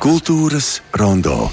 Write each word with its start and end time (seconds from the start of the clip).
Kultūras 0.00 0.80
rondo. 0.96 1.50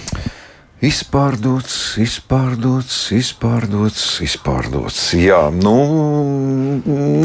Izpārdots, 0.77 1.95
izpārdots, 1.97 2.95
izpārdots, 3.17 4.01
izpārdots. 4.21 4.99
Jā, 5.17 5.47
nu, 5.49 5.73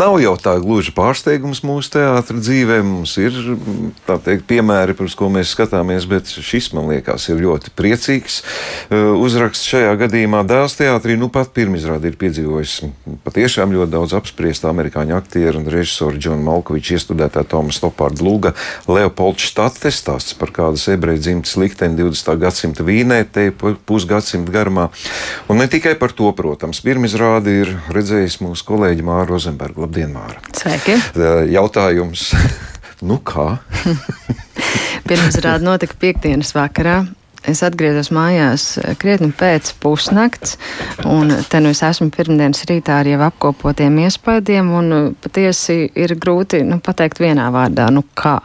nav 0.01 0.15
jau 0.23 0.33
tā 0.41 0.55
gluži 0.57 0.95
pārsteigums 0.97 1.61
mūsu 1.61 1.93
teātris 1.99 2.47
dzīvē. 2.47 2.79
Mums 2.81 3.13
ir 3.21 3.37
teikt, 4.09 4.47
piemēri, 4.49 4.97
pirms 4.97 5.17
ko 5.21 5.29
mēs 5.35 5.53
skatāmies, 5.53 6.07
bet 6.09 6.33
šis 6.33 6.71
man 6.73 6.89
liekas 6.95 7.29
ir 7.29 7.43
ļoti 7.45 7.75
priecīgs. 7.77 8.39
Uh, 8.89 9.13
uzraksts 9.21 9.69
šajā 9.69 9.93
gadījumā 10.01 10.41
dēls 10.49 10.79
teātrī 10.81 11.19
nu 11.21 11.29
pat 11.29 11.53
pirmizrādi 11.53 12.09
ir 12.09 12.17
piedzīvojis 12.25 12.79
patiešām 13.29 13.77
ļoti 13.77 13.93
daudz 13.93 14.17
apspriesta 14.17 14.73
amerikāņu 14.73 15.19
aktieru 15.19 15.61
un 15.61 15.69
režisoru 15.77 16.17
Džona 16.17 16.41
Malkoviča 16.49 16.97
iestudētā 16.97 17.45
Toma 17.53 17.77
Stopārda 17.77 18.25
Lūga 18.25 18.57
Leopolds 18.89 19.45
Štates 19.53 20.01
stāsts 20.01 20.41
par 20.41 20.57
kādas 20.57 20.89
ebreju 20.89 21.21
dzimtas 21.29 21.61
likteni 21.61 22.01
20. 22.01 22.41
gadsimta 22.41 22.89
Vīnē 22.89 23.23
te 23.51 23.73
pusgadsimta 23.87 24.53
garumā. 24.55 24.89
Un 25.51 25.61
ne 25.63 25.69
tikai 25.71 25.95
par 26.01 26.15
to, 26.17 26.31
protams, 26.37 26.83
pirmizrādi 26.85 27.57
ir 27.65 27.73
redzējis 27.93 28.41
mūsu 28.45 28.67
kolēģi 28.69 29.07
Māra 29.07 29.27
Rozenberga. 29.31 29.87
Labdien, 29.87 30.13
Māra! 30.15 30.39
Sveiki! 30.57 30.99
Jautājums, 31.53 32.31
nu 33.09 33.19
kā? 33.25 33.57
Pirmizrādi 35.09 35.67
notika 35.67 35.99
piekdienas 35.99 36.55
vakarā. 36.57 37.03
Es 37.49 37.59
atgriezos 37.67 38.13
mājās 38.15 38.77
eh, 38.79 38.93
krietni 38.99 39.33
pēc 39.35 39.73
pusnakts, 39.83 40.55
un 41.09 41.33
te 41.51 41.59
nu 41.63 41.73
es 41.75 41.81
esmu 41.83 42.07
pirmdienas 42.15 42.63
rītā 42.69 43.01
ar 43.03 43.09
jau 43.11 43.19
apkopotiem 43.27 43.97
iespaidiem, 44.05 44.69
un 44.79 44.95
eh, 44.95 45.09
patiesi 45.25 45.89
ir 45.99 46.15
grūti 46.23 46.61
nu, 46.67 46.79
pateikt 46.85 47.19
vienā 47.23 47.49
vārdā, 47.55 47.89
nu 47.91 48.05
kā. 48.15 48.37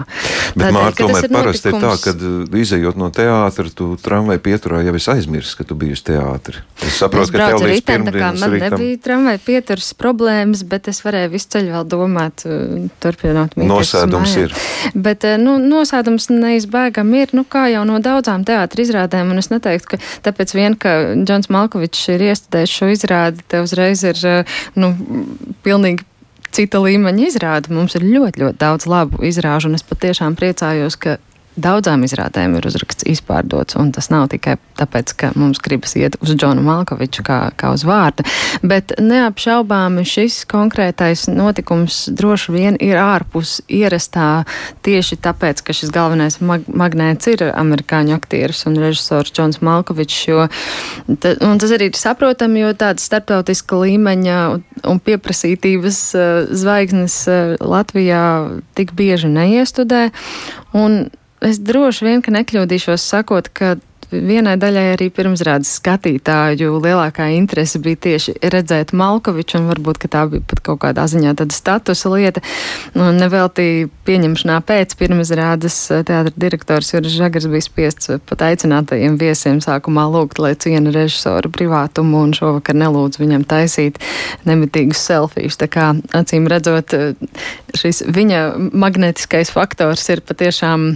Bet, 0.58 0.74
Mārta, 0.74 1.06
tomēr 1.06 1.30
parasti 1.30 1.70
ir 1.70 1.78
tā, 1.84 1.92
ka 2.02 2.14
eh, 2.16 2.58
izējot 2.64 2.98
no 2.98 3.12
teātra, 3.14 3.70
tu 3.70 3.92
tramvai 4.02 4.40
pieturā 4.42 4.82
jau 4.88 4.96
esi 4.98 5.14
aizmirsis, 5.14 5.54
ka 5.60 5.68
tu 5.68 5.78
biji 5.78 6.00
uz 6.00 6.04
teātri. 6.08 6.66
Es 6.82 6.98
saprotu, 6.98 7.30
es 7.30 7.36
ka 7.36 7.52
tev 7.52 7.68
līdz 7.68 7.86
pirmdienas 7.92 8.42
man 8.42 8.56
rītam... 8.56 8.74
nebija 8.80 9.04
tramvai 9.06 9.38
pieturas 9.46 9.92
problēmas, 9.98 10.66
bet 10.66 10.90
es 10.90 11.04
varēju 11.06 11.36
visu 11.36 11.54
ceļu 11.54 11.76
vēl 11.76 11.88
domāt, 11.94 12.48
turpināt 13.04 13.54
mītīties. 13.54 13.76
Nosēdums 13.76 14.36
ir. 14.42 14.58
Bet, 14.98 15.30
nu, 15.38 15.60
nosēdums 15.62 16.32
neizbēgam 16.34 17.14
ir, 17.22 17.38
nu 17.38 17.46
kā 17.46 17.68
jau 17.70 17.86
no 17.86 18.02
daudzām 18.02 18.46
teātris 18.48 18.87
izrādēm, 18.88 19.34
un 19.34 19.44
es 19.44 19.52
neteiktu, 19.54 19.94
ka 19.94 20.02
tāpēc 20.28 20.56
vien, 20.58 20.78
ka 20.80 20.98
Džons 21.20 21.52
Malkovičs 21.54 22.08
ir 22.16 22.28
iestudējis 22.32 22.76
šo 22.80 22.92
izrādi, 22.96 23.46
te 23.52 23.62
uzreiz 23.64 24.04
ir, 24.08 24.22
eh, 24.26 24.60
nu, 24.80 24.94
pilnīgi 25.68 26.08
cita 26.56 26.82
līmeņa 26.82 27.28
izrāde. 27.28 27.74
Mums 27.74 27.98
ir 27.98 28.06
ļoti, 28.08 28.42
ļoti 28.42 28.58
daudz 28.62 28.88
labu 28.90 29.22
izrāžu, 29.28 29.70
un 29.70 29.78
es 29.78 29.86
patiešām 29.86 30.38
priecājos, 30.40 30.98
ka 31.00 31.18
Daudzām 31.58 32.04
izrādēm 32.06 32.54
ir 32.60 32.68
uzraksts 32.70 33.06
izpārdots, 33.10 33.78
un 33.82 33.90
tas 33.96 34.12
nav 34.14 34.28
tikai 34.30 34.58
tāpēc, 34.78 35.14
ka 35.18 35.32
mums 35.34 35.58
gribas 35.64 35.96
iet 35.98 36.18
uz 36.22 36.36
Džonu 36.36 36.62
Malkoviču 36.62 37.26
kā, 37.26 37.40
kā 37.58 37.72
uz 37.74 37.82
vārdu, 37.88 38.26
bet 38.62 38.94
neapšaubāmi 39.02 40.06
šis 40.06 40.44
konkrētais 40.50 41.26
notikums 41.32 42.04
droši 42.14 42.54
vien 42.54 42.78
ir 42.84 43.02
ārpus 43.02 43.58
ierastā 43.66 44.46
tieši 44.86 45.18
tāpēc, 45.26 45.66
ka 45.66 45.74
šis 45.74 45.94
galvenais 45.96 46.38
mag 46.46 46.68
magnēts 46.70 47.32
ir 47.34 47.48
amerikāņu 47.50 48.16
aktieris 48.18 48.66
un 48.70 48.78
režisors 48.82 49.34
Džons 49.34 49.62
Malkovičs, 49.66 50.22
jo 50.30 50.48
ta, 51.18 51.34
tas 51.42 51.74
arī 51.74 51.90
ir 51.90 51.98
saprotami, 52.00 52.64
jo 52.68 52.74
tāda 52.78 53.02
starptautiska 53.02 53.82
līmeņa 53.82 54.40
un 54.88 55.02
pieprasītības 55.04 56.02
uh, 56.14 56.28
zvaigznes 56.54 57.22
uh, 57.32 57.56
Latvijā 57.58 58.26
tik 58.78 58.94
bieži 58.98 59.32
neiestudē. 59.34 60.10
Un 60.78 61.08
es 61.42 61.60
droši 61.60 62.08
vien, 62.08 62.24
ka 62.26 62.34
nekļūdīšos 62.36 63.06
sakot, 63.12 63.52
ka 63.54 63.76
vienai 64.12 64.56
daļai 64.60 64.84
arī 64.94 65.08
pirmsrādes 65.12 65.74
skatītāju 65.80 66.78
lielākā 66.80 67.28
interese 67.36 67.80
bija 67.84 68.00
tieši 68.08 68.38
redzēt 68.54 68.94
Malkoviču, 68.96 69.60
un 69.60 69.68
varbūt 69.72 70.06
tā 70.08 70.24
bija 70.32 70.44
pat 70.48 70.62
kaut 70.64 70.80
kādā 70.86 71.08
ziņā 71.12 71.34
tāda 71.38 71.56
statusa 71.56 72.12
lieta. 72.14 72.44
Un 72.96 73.20
nevelti 73.20 73.88
pieņemšanā 74.08 74.60
pēc 74.68 74.96
pirmsrādes 75.00 75.80
teātra 76.08 76.34
direktors 76.40 76.94
Juris 76.94 77.18
Žagars 77.18 77.50
bija 77.52 77.66
spiests 77.66 78.14
pat 78.30 78.46
aicinātajiem 78.48 79.18
viesiem 79.20 79.60
sākumā 79.64 80.08
lūgt, 80.14 80.40
lai 80.44 80.54
ciena 80.56 80.94
režisoru 80.96 81.52
privātumu 81.52 82.24
un 82.24 82.36
šovakar 82.38 82.80
nelūdz 82.80 83.20
viņam 83.20 83.44
taisīt 83.50 84.00
nemitīgus 84.48 85.04
selfijas. 85.10 85.60
Tā 85.60 85.68
kā 85.72 85.92
acīm 86.16 86.48
redzot, 86.52 86.96
šis 87.76 88.06
viņa 88.08 88.72
magnetiskais 88.72 89.52
faktors 89.52 90.08
ir 90.14 90.24
patiešām 90.24 90.94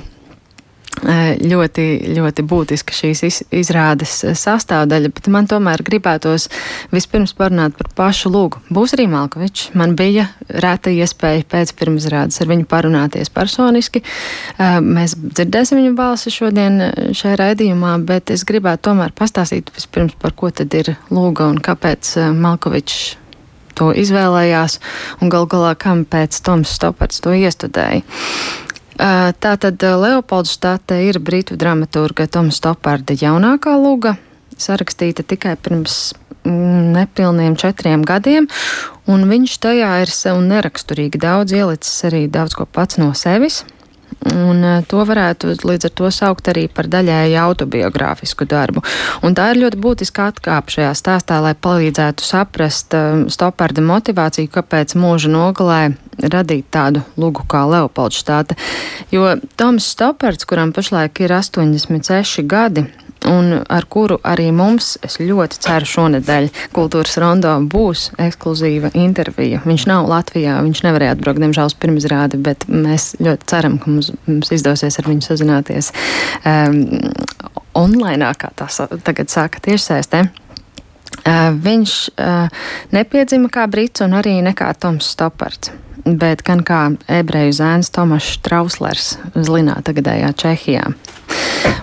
ļoti, 1.00 1.86
ļoti 2.14 2.44
būtiska 2.46 2.94
šīs 2.94 3.42
izrādes 3.56 4.14
sastāvdaļa, 4.38 5.12
bet 5.16 5.30
man 5.34 5.48
tomēr 5.50 5.82
gribētos 5.88 6.50
vispirms 6.92 7.34
parunāt 7.38 7.78
par 7.78 7.90
pašu 7.96 8.30
lūgu. 8.30 8.62
Būs 8.70 8.94
arī 8.98 9.08
Malkovičs. 9.10 9.72
Man 9.74 9.96
bija 9.96 10.28
rēta 10.50 10.92
iespēja 10.94 11.48
pēc 11.50 11.74
pirmizrādes 11.80 12.42
ar 12.44 12.52
viņu 12.52 12.68
parunāties 12.70 13.32
personiski. 13.34 14.04
Mēs 14.60 15.16
dzirdēsim 15.16 15.80
viņa 15.80 15.96
balsi 15.98 16.34
šodien 16.34 16.84
šajā 17.18 17.40
raidījumā, 17.40 17.96
bet 18.06 18.34
es 18.36 18.46
gribētu 18.48 18.92
tomēr 18.92 19.16
pastāstīt 19.16 19.72
vispirms 19.76 20.20
par 20.22 20.36
ko 20.38 20.52
tad 20.52 20.74
ir 20.78 20.96
lūga 21.10 21.50
un 21.50 21.62
kāpēc 21.64 22.18
Malkovičs 22.36 23.16
to 23.80 23.94
izvēlējās 23.96 24.78
un 25.22 25.32
gal 25.32 25.48
galā 25.50 25.72
kam 25.80 26.04
pēc 26.06 26.42
Toms 26.46 26.76
Stopards 26.76 27.24
to 27.24 27.34
iestudēja. 27.34 28.04
Tātad 29.02 29.82
Leopolds 29.82 30.52
štāte 30.60 31.00
ir 31.08 31.18
britu 31.18 31.56
dramaturga 31.58 32.28
Toma 32.30 32.54
Stoparda 32.54 33.16
jaunākā 33.18 33.74
luga, 33.82 34.14
sarakstīta 34.62 35.26
tikai 35.26 35.56
pirms 35.58 36.14
mm, 36.46 36.92
nepilniem 36.94 37.56
četriem 37.58 38.06
gadiem, 38.06 38.46
un 39.10 39.26
viņš 39.26 39.58
tajā 39.66 39.90
ir 40.04 40.14
sev 40.14 40.44
neraksturīgi 40.46 41.18
daudz 41.18 41.56
ielicis 41.58 42.06
arī 42.12 42.28
daudz 42.30 42.54
ko 42.60 42.68
pats 42.70 43.02
no 43.02 43.10
sevis. 43.18 43.64
Un 44.30 44.62
to 44.86 45.02
varētu 45.08 45.56
līdz 45.66 45.88
ar 45.88 45.94
to 45.98 46.10
saukt 46.14 46.52
arī 46.52 46.68
par 46.70 46.86
daļēji 46.92 47.40
autobiogrāfisku 47.42 48.46
darbu. 48.46 48.84
Un 49.26 49.34
tā 49.38 49.48
ir 49.52 49.62
ļoti 49.64 49.80
būtiska 49.82 50.28
atkāpe 50.30 50.76
šajā 50.76 50.92
stāstā, 50.98 51.40
lai 51.42 51.56
palīdzētu 51.58 52.26
saprast 52.26 52.94
um, 52.98 53.26
Stoparda 53.34 53.82
motivāciju, 53.82 54.52
kāpēc 54.54 54.94
mūža 54.94 55.32
nogalē 55.34 55.82
radīt 56.22 56.70
tādu 56.70 57.02
lugu 57.18 57.48
kā 57.50 57.64
Leopolds 57.66 58.22
štāte. 58.22 58.58
Jo 59.10 59.40
Toms 59.58 59.90
Stopards, 59.90 60.46
kuram 60.46 60.70
pašlaik 60.76 61.24
ir 61.26 61.34
86 61.40 62.46
gadi, 62.46 62.86
un 63.30 63.62
ar 63.70 63.86
kuru 63.92 64.18
arī 64.26 64.50
mums, 64.56 64.96
es 65.06 65.18
ļoti 65.22 65.60
ceru, 65.62 65.88
šonadēļ 65.88 66.50
kultūras 66.76 67.18
rondo 67.22 67.54
būs 67.72 68.10
ekskluzīva 68.22 68.94
intervija. 68.98 69.62
Viņš 69.68 69.88
nav 69.92 70.10
Latvijā, 70.10 70.58
viņš 70.66 70.84
nevarēja 70.88 71.16
atbraukt, 71.18 71.42
diemžēl, 71.44 71.72
uz 71.72 71.78
pirmizrādi, 71.82 72.40
bet 72.42 72.66
mēs 72.72 73.12
ļoti 73.22 73.50
ceram, 73.52 73.78
ka 73.82 73.92
mums, 73.92 74.12
mums 74.28 74.54
izdosies 74.56 75.00
ar 75.00 75.10
viņu 75.10 75.28
sazināties 75.28 75.92
um, 76.46 76.82
online, 77.78 78.32
kā 78.40 78.52
tas 78.58 78.82
tagad 79.06 79.34
sāka 79.34 79.62
tiešsaistē. 79.70 80.26
Uh, 81.22 81.52
viņš 81.62 81.96
uh, 82.16 82.66
nepiedzima 82.96 83.52
kā 83.54 83.68
brits 83.70 84.02
un 84.02 84.16
arī 84.18 84.40
nekā 84.46 84.72
Toms 84.82 85.12
Stopards 85.14 85.74
bet 86.06 86.44
gan 86.48 86.64
kā 86.66 86.82
ebreju 87.12 87.56
zēns 87.58 87.92
Tomašs 87.94 88.42
Trauslers 88.46 89.16
Zlinā, 89.36 89.80
tagadējā 89.86 90.32
Čehijā. 90.38 90.92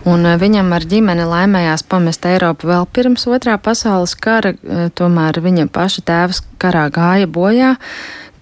Un 0.08 0.26
eh, 0.26 0.38
viņam 0.40 0.72
ar 0.76 0.86
ģimeni 0.88 1.26
laimējās 1.28 1.84
pamest 1.88 2.26
Eiropu 2.28 2.70
vēl 2.70 2.86
pirms 2.92 3.26
otrā 3.30 3.58
pasaules 3.62 4.16
kara, 4.18 4.54
eh, 4.54 4.88
tomēr 4.94 5.40
viņa 5.44 5.68
paša 5.74 6.04
tēvs 6.08 6.42
karā 6.62 6.88
gāja 6.94 7.28
bojā, 7.30 7.76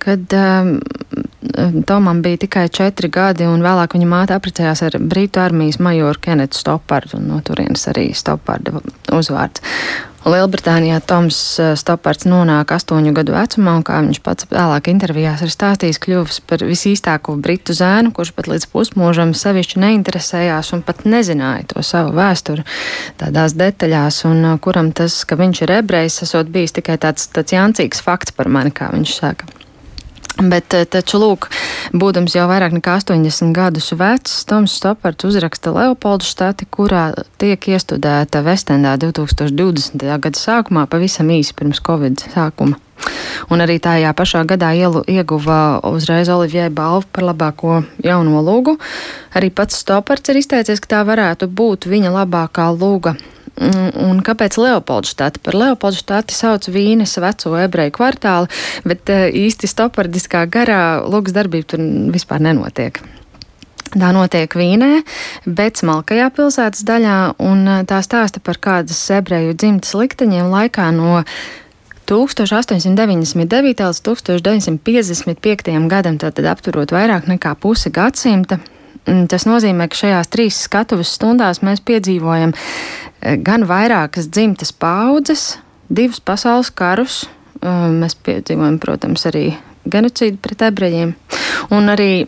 kad 0.07 0.33
um, 0.39 0.77
Tomam 1.87 2.21
bija 2.23 2.37
tikai 2.45 2.69
četri 2.69 3.09
gadi, 3.11 3.47
un 3.49 3.63
vēlāk 3.65 3.97
viņa 3.97 4.07
māte 4.07 4.35
apprecējās 4.37 4.83
ar 4.87 4.97
Brītu 5.01 5.41
armijas 5.43 5.81
majoru 5.83 6.21
Kenetu 6.22 6.59
Stopardu, 6.61 7.19
un 7.19 7.31
no 7.31 7.41
turienes 7.43 7.87
arī 7.91 8.11
Stoparda 8.15 8.77
uzvārds. 9.15 9.65
Lielbritānijā 10.27 10.99
Toms 11.07 11.37
eh, 11.63 11.73
Stopards 11.78 12.27
nonāk 12.27 12.73
astoņu 12.75 13.13
gadu 13.15 13.37
vecumā, 13.37 13.77
un 13.78 13.84
kā 13.87 14.01
viņš 14.03 14.19
pats 14.27 14.49
vēlāk 14.51 14.91
intervijās 14.91 15.45
ir 15.47 15.53
stāstījis, 15.55 16.01
kļuvis 16.03 16.41
par 16.51 16.65
visīstāko 16.67 17.37
britu 17.43 17.77
zēnu, 17.78 18.11
kurš 18.17 18.33
pat 18.34 18.51
līdz 18.51 18.67
pusmūžam 18.73 19.37
sevišķi 19.39 19.83
neinteresējās 19.84 20.73
un 20.75 20.83
pat 20.87 21.05
nezināja 21.07 21.69
to 21.71 21.84
savu 21.87 22.17
vēsturi 22.19 22.67
tādās 23.23 23.55
detaļās, 23.55 24.25
un 24.27 24.43
eh, 24.51 24.57
kuram 24.67 24.91
tas, 24.91 25.23
ka 25.23 25.39
viņš 25.39 25.63
ir 25.63 25.77
ebrejs, 25.78 26.19
esot 26.27 26.51
bijis 26.51 26.75
tikai 26.81 26.99
tāds, 27.07 27.31
tāds 27.31 27.55
jāncīgs 27.55 28.03
fakts 28.03 28.34
par 28.34 28.51
mani, 28.51 28.75
kā 28.75 28.91
viņš 28.97 29.15
saka. 29.21 29.56
Bet 30.36 30.74
eh, 30.77 30.84
taču, 30.84 31.16
lūk, 31.22 31.48
būdams 31.97 32.34
jau 32.36 32.44
vairāk 32.50 32.74
nekā 32.77 32.98
80 33.00 33.54
gadus 33.56 33.88
vecs, 33.97 34.42
Toms 34.44 34.74
Stopards 34.77 35.24
uzraksta 35.24 35.72
Leopoldu 35.72 36.28
štati, 36.28 36.66
kurā 36.68 37.06
tiek 37.41 37.68
iestudēta 37.72 38.42
Vestendā 38.44 38.98
2020. 39.00 39.97
gada 39.97 40.36
sākumā, 40.36 40.84
pavisam 40.92 41.33
īsi 41.33 41.56
pirms 41.56 41.80
Covid 41.80 42.27
sākuma. 42.34 42.77
Un 43.53 43.65
arī 43.65 43.78
tajā 43.80 44.12
pašā 44.16 44.42
gadā 44.48 44.74
ielu, 44.77 45.03
ieguva 45.09 45.80
uzreiz 45.88 46.28
Olivier 46.33 46.68
balvu 46.72 47.09
par 47.12 47.28
labāko 47.30 47.78
jauno 48.04 48.42
lūgu. 48.44 48.77
Arī 49.36 49.48
pats 49.54 49.80
Stopards 49.80 50.33
ir 50.33 50.42
izteicies, 50.42 50.84
ka 50.84 50.98
tā 50.98 51.03
varētu 51.09 51.48
būt 51.48 51.88
viņa 51.88 52.12
labākā 52.12 52.68
lūga 52.77 53.16
Un 53.57 54.21
kāpēc 54.25 54.59
Leopoldštata? 54.61 55.41
Par 55.45 55.57
Leopoldštati 55.57 56.37
sauc 56.37 56.69
Vīnes 56.69 57.17
veco 57.23 57.55
ebreju 57.57 57.95
kvartālu, 57.97 58.51
bet 58.85 59.09
īsti 59.13 59.71
stopardiskā 59.71 60.45
garā 60.53 60.81
lūgas 61.09 61.37
darbība 61.37 61.73
tur 61.73 61.87
vispār 62.13 62.45
nenotiek. 62.45 63.01
Tā 63.97 64.11
notiek 64.13 64.53
Vīnē, 64.53 65.01
bet 65.47 65.81
smalkajā 65.81 66.27
pilsētas 66.37 66.83
daļā, 66.85 67.19
un 67.41 67.65
tā 67.89 68.03
stāsta 68.05 68.43
par 68.45 68.59
kādas 68.61 68.99
ebreju 69.15 69.55
dzimtas 69.57 69.95
likteņiem 69.97 70.51
laikā 70.53 70.91
no 70.93 71.23
1899. 72.07 73.63
līdz 73.65 74.01
1955. 74.05 75.89
gadam, 75.89 76.19
tātad 76.21 76.51
apturot 76.51 76.93
vairāk 76.93 77.31
nekā 77.31 77.55
pusi 77.63 77.95
gadsimta. 77.95 78.61
Tas 79.07 79.47
nozīmē, 79.47 79.87
ka 79.87 80.01
šajās 80.01 80.31
trīs 80.35 80.59
skatuves 80.67 81.13
stundās 81.15 81.63
mēs 81.63 81.83
piedzīvojam 81.87 82.55
eh, 82.57 83.37
gan 83.39 83.67
vairākas 83.69 84.27
dzimtas 84.35 84.73
paudzes, 84.75 85.57
divus 85.87 86.19
pasaules 86.19 86.73
karus. 86.75 87.21
Eh, 87.63 87.87
mēs 87.95 88.19
piedzīvojam, 88.27 88.81
protams, 88.83 89.29
arī 89.31 89.53
genocīdu 89.87 90.41
pret 90.43 90.67
ebrejiem. 90.67 91.15
Un 91.71 91.93
arī 91.93 92.27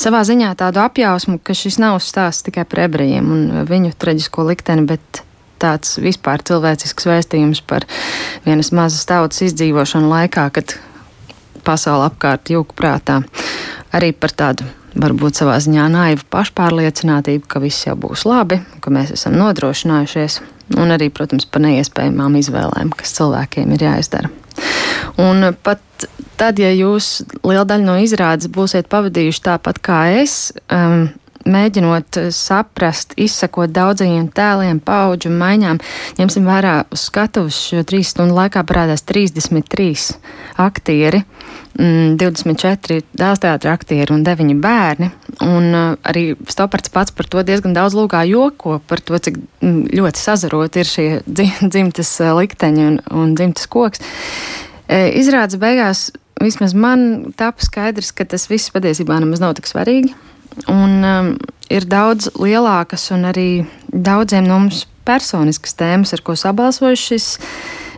savā 0.00 0.22
ziņā 0.24 0.54
tādu 0.56 0.80
apjausmu, 0.80 1.38
ka 1.44 1.56
šis 1.56 1.76
nav 1.82 2.00
stāsts 2.04 2.46
tikai 2.48 2.64
par 2.68 2.86
ebrejiem 2.86 3.28
un 3.32 3.68
viņu 3.68 3.92
traģisko 4.00 4.48
likteni, 4.48 4.86
bet 4.88 5.22
tāds 5.60 5.96
vispār 6.00 6.44
cilvēcisks 6.44 7.08
vēstījums 7.08 7.62
par 7.68 7.84
vienas 8.48 8.72
mazas 8.76 9.04
tautas 9.08 9.44
izdzīvošanu 9.44 10.08
laikā, 10.08 10.48
kad 10.56 10.76
pasaule 11.68 12.08
apkārt 12.08 12.52
jūka 12.52 12.76
prātā. 12.76 13.20
Arī 13.96 14.12
par 14.16 14.32
tādu 14.36 14.64
varbūt 14.96 15.40
savā 15.40 15.56
ziņā 15.62 15.86
naiva 15.92 16.24
pašpārliecinātība, 16.32 17.46
ka 17.50 17.62
viss 17.62 17.86
jau 17.86 17.96
būs 18.00 18.24
labi, 18.28 18.60
ka 18.80 18.92
mēs 18.94 19.12
esam 19.16 19.36
nodrošinājušies, 19.40 20.40
un 20.80 20.94
arī, 20.96 21.10
protams, 21.14 21.48
par 21.48 21.64
neiespējamām 21.66 22.38
izvēlēm, 22.40 22.94
kas 22.96 23.14
cilvēkiem 23.18 23.76
ir 23.76 23.86
jāizdara. 23.88 24.32
Un 25.20 25.52
pat 25.64 26.08
tad, 26.40 26.58
ja 26.60 26.72
jūs 26.72 27.20
lielu 27.44 27.64
daļu 27.68 27.86
no 27.86 28.00
izrādes 28.02 28.50
būsiet 28.52 28.88
pavadījuši 28.92 29.44
tāpat 29.46 29.80
kā 29.84 30.00
es, 30.22 30.50
um, 30.72 31.08
mēģinot 31.46 32.18
saprast, 32.34 33.14
izsakot 33.20 33.70
daudzajiem 33.74 34.28
tēliem, 34.34 34.80
paudžu 34.82 35.30
maiņām, 35.32 35.80
ņemsim 36.18 36.48
vērā 36.48 36.76
uz 36.92 37.06
skatuves 37.08 37.58
šo 37.70 37.84
trīs 37.86 38.12
stundu 38.14 38.36
laikā 38.36 38.64
parādās 38.66 39.06
33 39.06 40.16
aktieri. 40.66 41.22
24 41.76 43.02
dēls 43.16 43.42
teātra 43.42 43.74
aktieri 43.76 44.14
un 44.14 44.22
9 44.24 44.54
bērni. 44.62 45.10
Un 45.44 45.68
uh, 45.72 45.96
arī 46.08 46.30
Stopards 46.48 46.92
pats 46.92 47.14
par 47.16 47.28
to 47.30 47.42
diezgan 47.46 47.76
daudz 47.76 47.96
lūgā 47.96 48.22
joko, 48.30 48.78
par 48.88 49.02
to, 49.04 49.18
cik 49.20 49.38
mm, 49.38 49.90
ļoti 49.96 50.22
sazarot 50.22 50.78
ir 50.80 50.88
šie 50.88 51.08
dzimtas 51.72 52.14
uh, 52.24 52.32
likteņi 52.38 52.86
un, 52.86 53.00
un 53.12 53.34
dzimtas 53.36 53.68
koks. 53.72 54.04
E, 54.86 55.10
izrādes 55.18 55.58
beigās 55.58 56.08
vismaz 56.42 56.74
man 56.76 57.32
tapa 57.36 57.64
skaidrs, 57.64 58.12
ka 58.14 58.26
tas 58.28 58.46
viss 58.50 58.72
patiesībā 58.74 59.18
nemaz 59.20 59.42
nav 59.42 59.56
tik 59.58 59.68
svarīgi. 59.68 60.12
Un 60.72 61.02
um, 61.04 61.32
ir 61.72 61.86
daudz 61.88 62.30
lielākas 62.38 63.10
un 63.12 63.26
arī 63.28 63.48
daudziem 63.90 64.46
no 64.46 64.60
mums 64.62 64.86
personiskas 65.06 65.76
tēmas, 65.78 66.14
ar 66.16 66.22
ko 66.26 66.36
sabalsojuši 66.38 67.06
šis 67.10 67.28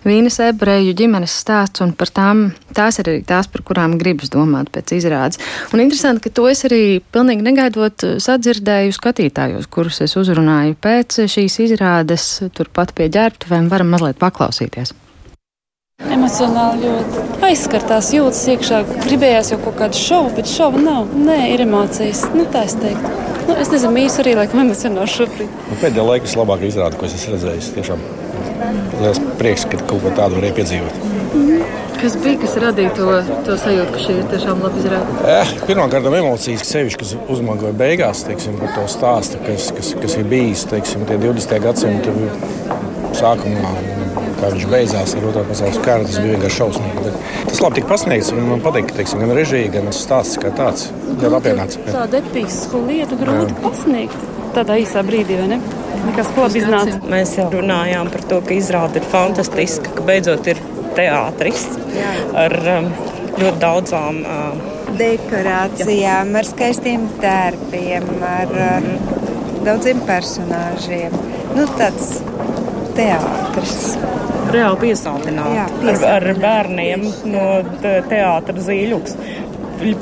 Vīnes 0.06 0.38
ebreju 0.44 0.94
ģimenes 0.98 1.34
stāsts, 1.42 1.82
un 1.84 1.94
par 1.98 2.12
tām 2.14 2.44
tās 2.76 3.00
ir 3.00 3.10
arī 3.10 3.24
tās, 3.26 3.48
par 3.50 3.64
kurām 3.66 3.96
gribas 4.00 4.30
domāt 4.34 4.70
pēc 4.74 4.94
izrādes. 4.98 5.42
Un 5.72 5.82
interesanti, 5.82 6.26
ka 6.26 6.34
to 6.34 6.46
es 6.50 6.64
arī 6.68 7.00
pilnīgi 7.14 7.46
negaidot 7.46 8.06
sadzirdēju 8.22 8.94
skatītājos, 8.94 9.68
kurus 9.72 10.02
es 10.04 10.16
uzrunāju 10.20 10.78
pēc 10.82 11.22
šīs 11.30 11.60
izrādes, 11.66 12.30
turpat 12.54 12.94
pie 12.94 13.10
ģērbtuvēm, 13.14 13.70
varam 13.72 13.94
mazliet 13.94 14.20
paklausīties. 14.22 14.94
Emocionāli 15.98 16.86
ļoti 16.86 17.22
aizskartās, 17.48 18.12
jūtas 18.14 18.44
iekšā. 18.52 18.84
Gribējās 19.02 19.50
jau 19.50 19.58
kaut 19.64 19.80
kādu 19.80 19.98
šovu, 19.98 20.30
bet 20.36 20.46
šova 20.46 20.78
nav. 20.78 21.08
Nē, 21.10 21.40
ir 21.56 21.64
emocijas. 21.64 22.20
Nu, 22.36 22.44
tā 22.52 22.62
es 22.68 22.76
teiktu. 22.78 23.10
Nu, 23.48 23.56
es 23.58 23.72
nezinu, 23.72 24.04
īsi 24.04 24.22
arī 24.22 24.36
laikam 24.38 24.62
emocionāli 24.62 25.10
šobrīd. 25.10 25.50
Nu, 25.72 25.80
pēdējā 25.82 26.04
laikā 26.06 26.28
vislabākā 26.28 26.68
izrāde, 26.70 27.00
ko 27.00 27.08
es 27.08 27.16
esmu 27.18 27.34
redzējis. 27.34 27.72
Tiešām 27.74 28.04
liels 29.02 29.20
prieks, 29.40 29.66
ka 29.68 29.82
kaut 29.84 30.02
ko 30.04 30.14
tādu 30.16 30.40
varēja 30.40 30.58
piedzīvot. 30.60 31.04
-hmm. 31.04 31.76
Kas 31.98 32.14
bija, 32.22 32.38
kas 32.38 32.52
radīja 32.62 32.90
to, 32.94 33.06
to 33.46 33.56
sajūtu, 33.58 33.90
ka 33.94 34.02
šī 34.04 34.12
ir 34.20 34.26
tiešām 34.30 34.60
labi 34.62 34.78
izrāde? 34.84 35.14
Eh, 35.34 35.50
Pirmkārt, 35.66 36.06
emocijas, 36.06 36.62
sevišķi, 36.68 37.00
kas 37.00 37.14
uzmantoja 37.34 37.74
beigās, 37.74 38.22
teiksim, 38.28 38.54
par 38.60 38.70
to 38.76 38.84
stāstu, 38.92 39.40
kas, 39.46 39.72
kas, 39.74 39.90
kas 39.98 40.14
ir 40.20 40.28
bijis 40.30 40.62
teiksim, 40.70 41.02
20. 41.10 41.58
gadsimta 41.64 42.14
sākumā 43.18 43.74
kā 44.38 44.52
viņš 44.54 44.66
beidzās 44.70 45.16
ar 45.18 45.28
Otro 45.32 45.42
pasaules 45.48 45.82
karu. 45.82 46.06
Tas 46.06 46.20
bija 46.22 46.36
vienkārši 46.36 46.60
šausmīgi. 46.60 47.04
Bet 47.08 47.48
tas 47.50 47.62
labi 47.64 47.80
tika 47.80 47.90
pasniegts. 47.90 48.32
Man 48.38 48.62
patīk, 48.62 48.92
ka 48.94 49.18
gan 49.18 49.34
režija, 49.34 49.72
gan 49.74 49.90
stāsts 49.96 50.38
kā 50.38 50.54
tāds 50.54 50.92
apvienots. 51.18 51.80
Tāda 51.88 52.22
episka 52.22 52.86
lieta 52.86 53.18
grūti 53.18 53.58
pasniegt 53.64 54.37
tādā 54.58 54.78
īsā 54.82 55.04
brīdī, 55.06 55.38
vai 55.40 55.52
ne? 55.54 55.60
Nekas 56.06 56.30
labi 56.36 56.62
iznāca. 56.62 56.98
Mēs 57.10 57.36
jau 57.38 57.48
runājām 57.52 58.10
par 58.14 58.24
to, 58.30 58.40
ka 58.46 58.56
izrāde 58.56 59.00
ir 59.00 59.06
fantastiska, 59.12 59.94
ka 59.96 60.04
beidzot 60.08 60.50
ir 60.50 60.60
teātris 60.98 61.66
ar 62.38 62.54
um, 62.78 62.90
ļoti 63.38 63.58
daudzām. 63.62 64.20
Uh, 64.24 64.76
dekorācijām, 64.98 66.32
ar 66.38 66.48
skaistiem 66.48 67.06
tērpiem, 67.22 68.06
ar, 68.26 68.54
ar 68.68 68.88
daudziem 69.66 70.00
personāžiem. 70.08 71.14
Nu, 71.56 71.66
tāds 71.78 72.18
teātris 72.98 73.76
reāli 74.54 74.80
piesātināti 74.86 75.92
ar, 75.92 76.08
ar 76.16 76.30
bērniem 76.40 77.04
no 77.28 77.48
teātra 77.84 78.64
zīļuks. 78.68 79.18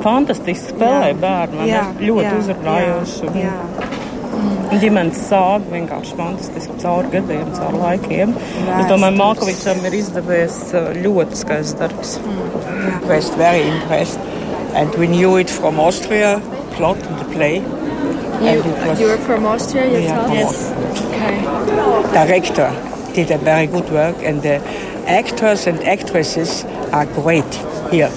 Fantastiski 0.01 0.71
spēlēja 0.71 1.17
bērni, 1.21 1.67
jā, 1.69 1.83
ļoti 2.01 2.31
uzrunājoši. 2.39 3.27
Jā, 4.67 4.73
jā. 4.73 4.79
Ģimenes 4.83 5.21
sāga 5.29 5.71
vienkārši 5.71 6.17
fantastiski 6.19 6.75
cauri 6.81 7.11
gadiem, 7.13 7.47
cauri 7.55 7.81
laikiem. 7.81 8.33
Vēstures. 8.35 8.81
Es 8.83 8.91
domāju, 8.91 9.17
Malkovičam 9.21 9.85
ir 9.87 9.97
izdevies 9.99 10.57
uh, 10.73 10.89
ļoti 10.97 11.39
skaists 11.39 11.79
darbs. 11.79 12.17
Mm. 12.19 12.91
Impressed, 12.93 13.37
very 13.39 13.63
impressed. 13.67 14.19
And 14.75 14.93
we 14.95 15.07
knew 15.07 15.37
it 15.37 15.49
from 15.49 15.79
Austria, 15.79 16.41
plot 16.75 16.97
in 16.97 17.17
the 17.17 17.25
play. 17.33 17.55
You, 18.37 18.61
was, 18.61 18.99
you 18.99 19.07
were 19.07 19.17
from 19.17 19.45
Austria 19.45 19.87
yourself? 19.89 20.31
Yeah, 20.31 20.43
yes. 20.43 20.71
Okay. 21.07 22.13
Director 22.13 22.69
did 23.15 23.31
a 23.31 23.37
very 23.39 23.65
good 23.65 23.89
work, 23.89 24.15
and 24.21 24.43
the 24.43 24.61
actors 25.07 25.65
and 25.65 25.79
actresses 25.83 26.63
are 26.91 27.07
great 27.07 27.51
here 27.89 28.11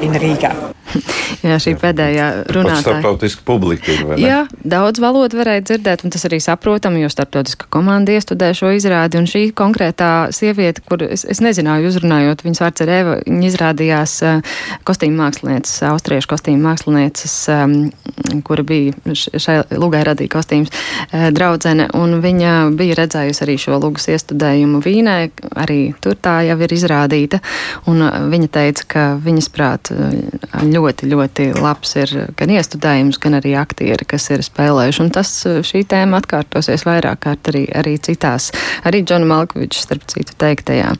in 0.00 0.12
Riga. 0.12 0.67
Jā, 1.46 1.58
šī 1.60 1.74
pēdējā 1.80 2.26
runātāja. 2.54 2.82
Starptautiska 2.82 3.44
publika. 3.46 3.94
Jā, 4.20 4.40
daudz 4.66 5.00
valodu 5.02 5.38
varēja 5.40 5.64
dzirdēt, 5.68 6.04
un 6.06 6.14
tas 6.14 6.24
arī 6.28 6.40
saprotami, 6.42 7.02
jo 7.02 7.10
starptautiska 7.12 7.68
komanda 7.72 8.14
iestudē 8.16 8.50
šo 8.56 8.72
izrādi, 8.76 9.20
un 9.20 9.28
šī 9.28 9.48
konkrētā 9.56 10.30
sieviete, 10.34 10.82
kur 10.88 11.04
es, 11.06 11.24
es 11.28 11.42
nezināju, 11.44 11.92
uzrunājot, 11.92 12.44
viņas 12.46 12.62
vārds 12.64 12.84
ir 12.84 12.92
Eva, 12.98 13.16
viņa 13.26 13.50
izrādījās 13.50 14.16
uh, 14.26 14.56
kostīmu 14.88 15.20
mākslinieces, 15.22 15.82
austriešu 15.90 16.32
kostīmu 16.32 16.64
mākslinieces, 16.64 17.36
um, 17.52 18.42
kura 18.46 18.64
bija 18.66 19.14
šai 19.14 19.60
lugai 19.76 20.02
radīja 20.08 20.34
kostīmus, 20.38 20.72
uh, 20.72 21.28
draudzene, 21.34 21.90
un 21.98 22.18
viņa 22.24 22.56
bija 22.78 22.98
redzējusi 23.02 23.44
arī 23.46 23.58
šo 23.60 23.80
lugas 23.82 24.08
iestudējumu 24.14 24.82
Vīnē, 24.84 25.18
arī 25.60 25.80
tur 26.02 26.16
tā 26.16 26.40
jau 26.48 26.58
ir 26.64 26.76
izrādīta, 26.78 27.42
un 27.90 28.02
uh, 28.06 28.20
viņa 28.32 28.52
teica, 28.58 28.88
ka 28.88 29.06
viņas 29.22 29.52
prāt 29.52 29.92
ļoti, 29.92 30.77
ļoti 30.78 31.08
ļoti 31.10 31.48
labs 31.58 31.94
ir 31.98 32.12
gan 32.38 32.52
iestudējums, 32.54 33.18
gan 33.22 33.38
arī 33.38 33.54
aktieri, 33.58 34.06
kas 34.08 34.28
ir 34.30 34.44
spēlējuši. 34.46 35.02
Un 35.04 35.12
tas 35.14 35.32
šī 35.44 35.84
tēma 35.88 36.22
atkārtosies 36.22 36.86
vairāk 36.88 37.22
kārt 37.26 37.50
arī, 37.52 37.66
arī 37.74 37.96
citās, 37.98 38.50
arī 38.88 39.02
Džona 39.04 39.28
Malkoviča, 39.28 39.82
starp 39.84 40.06
citu, 40.10 40.36
teiktajā. 40.38 40.94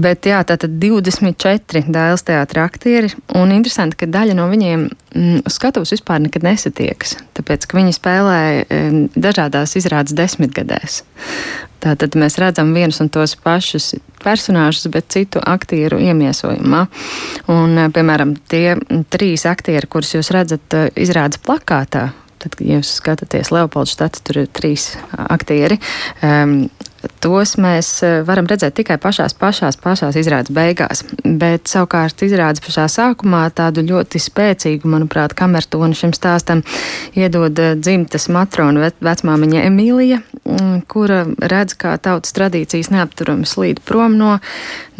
Bet 0.00 0.28
jā, 0.30 0.40
tātad 0.46 0.78
24 0.80 1.90
dēls 1.90 2.26
teātra 2.26 2.66
aktieri, 2.70 3.12
un 3.38 3.54
interesanti, 3.54 4.00
ka 4.00 4.10
daļa 4.10 4.38
no 4.38 4.48
viņiem 4.50 4.88
uz 5.16 5.56
skatuves 5.56 5.94
vispār 5.94 6.20
nekad 6.22 6.44
nesatiekas, 6.46 7.16
tāpēc, 7.38 7.66
ka 7.66 7.78
viņi 7.78 7.96
spēlē 7.96 8.40
dažādās 9.16 9.76
izrādes 9.80 10.14
desmitgadēs. 10.18 11.02
Tātad 11.80 12.16
mēs 12.20 12.36
redzam 12.40 12.74
vienus 12.76 13.00
un 13.00 13.08
tos 13.12 13.32
pašus 13.40 13.94
personāžus, 14.20 14.84
bet 14.92 15.08
citu 15.12 15.40
aktieru 15.40 16.00
iemiesojumā. 16.04 16.82
Un, 17.48 17.78
eh, 17.78 17.88
piemēram, 17.88 18.36
tie 18.48 18.76
trīs 19.08 19.46
aktieri, 19.48 19.88
kurus 19.88 20.12
jūs 20.14 20.30
redzat 20.30 20.76
eh, 20.76 20.90
izrādes 20.96 21.40
plakātā, 21.40 22.10
tad, 22.38 22.60
ja 22.60 22.80
jūs 22.80 22.92
skatāties 23.00 23.52
Leopoldu 23.52 23.94
štatu, 23.94 24.20
tur 24.24 24.42
ir 24.42 24.52
trīs 24.52 24.96
aktieri. 25.16 25.80
Um, 26.22 26.68
tos 27.20 27.54
mēs 27.60 27.90
eh, 28.04 28.20
varam 28.26 28.48
redzēt 28.50 28.76
tikai 28.80 28.96
pašās, 29.00 29.34
pašās, 29.40 29.78
pašās 29.80 30.16
izrādes 30.20 30.52
beigās. 30.54 31.04
Bet 31.24 31.70
savukārt 31.70 32.24
izrādes 32.26 32.62
pašā 32.64 32.86
sākumā 32.92 33.46
tādu 33.56 33.84
ļoti 33.86 34.20
spēcīgu, 34.20 34.88
manuprāt, 34.90 35.34
kamertonu 35.38 35.96
šim 35.96 36.14
stāstam 36.16 36.64
iedod 37.16 37.56
eh, 37.58 37.74
dzimtas 37.80 38.28
matrona 38.32 38.90
vecmāmiņa 39.00 39.64
Emīlija, 39.70 40.20
kura 40.90 41.24
redz, 41.52 41.76
kā 41.78 41.94
tautas 42.02 42.34
tradīcijas 42.36 42.90
neapturami 42.92 43.48
slīd 43.48 43.80
prom 43.86 44.16
no 44.18 44.36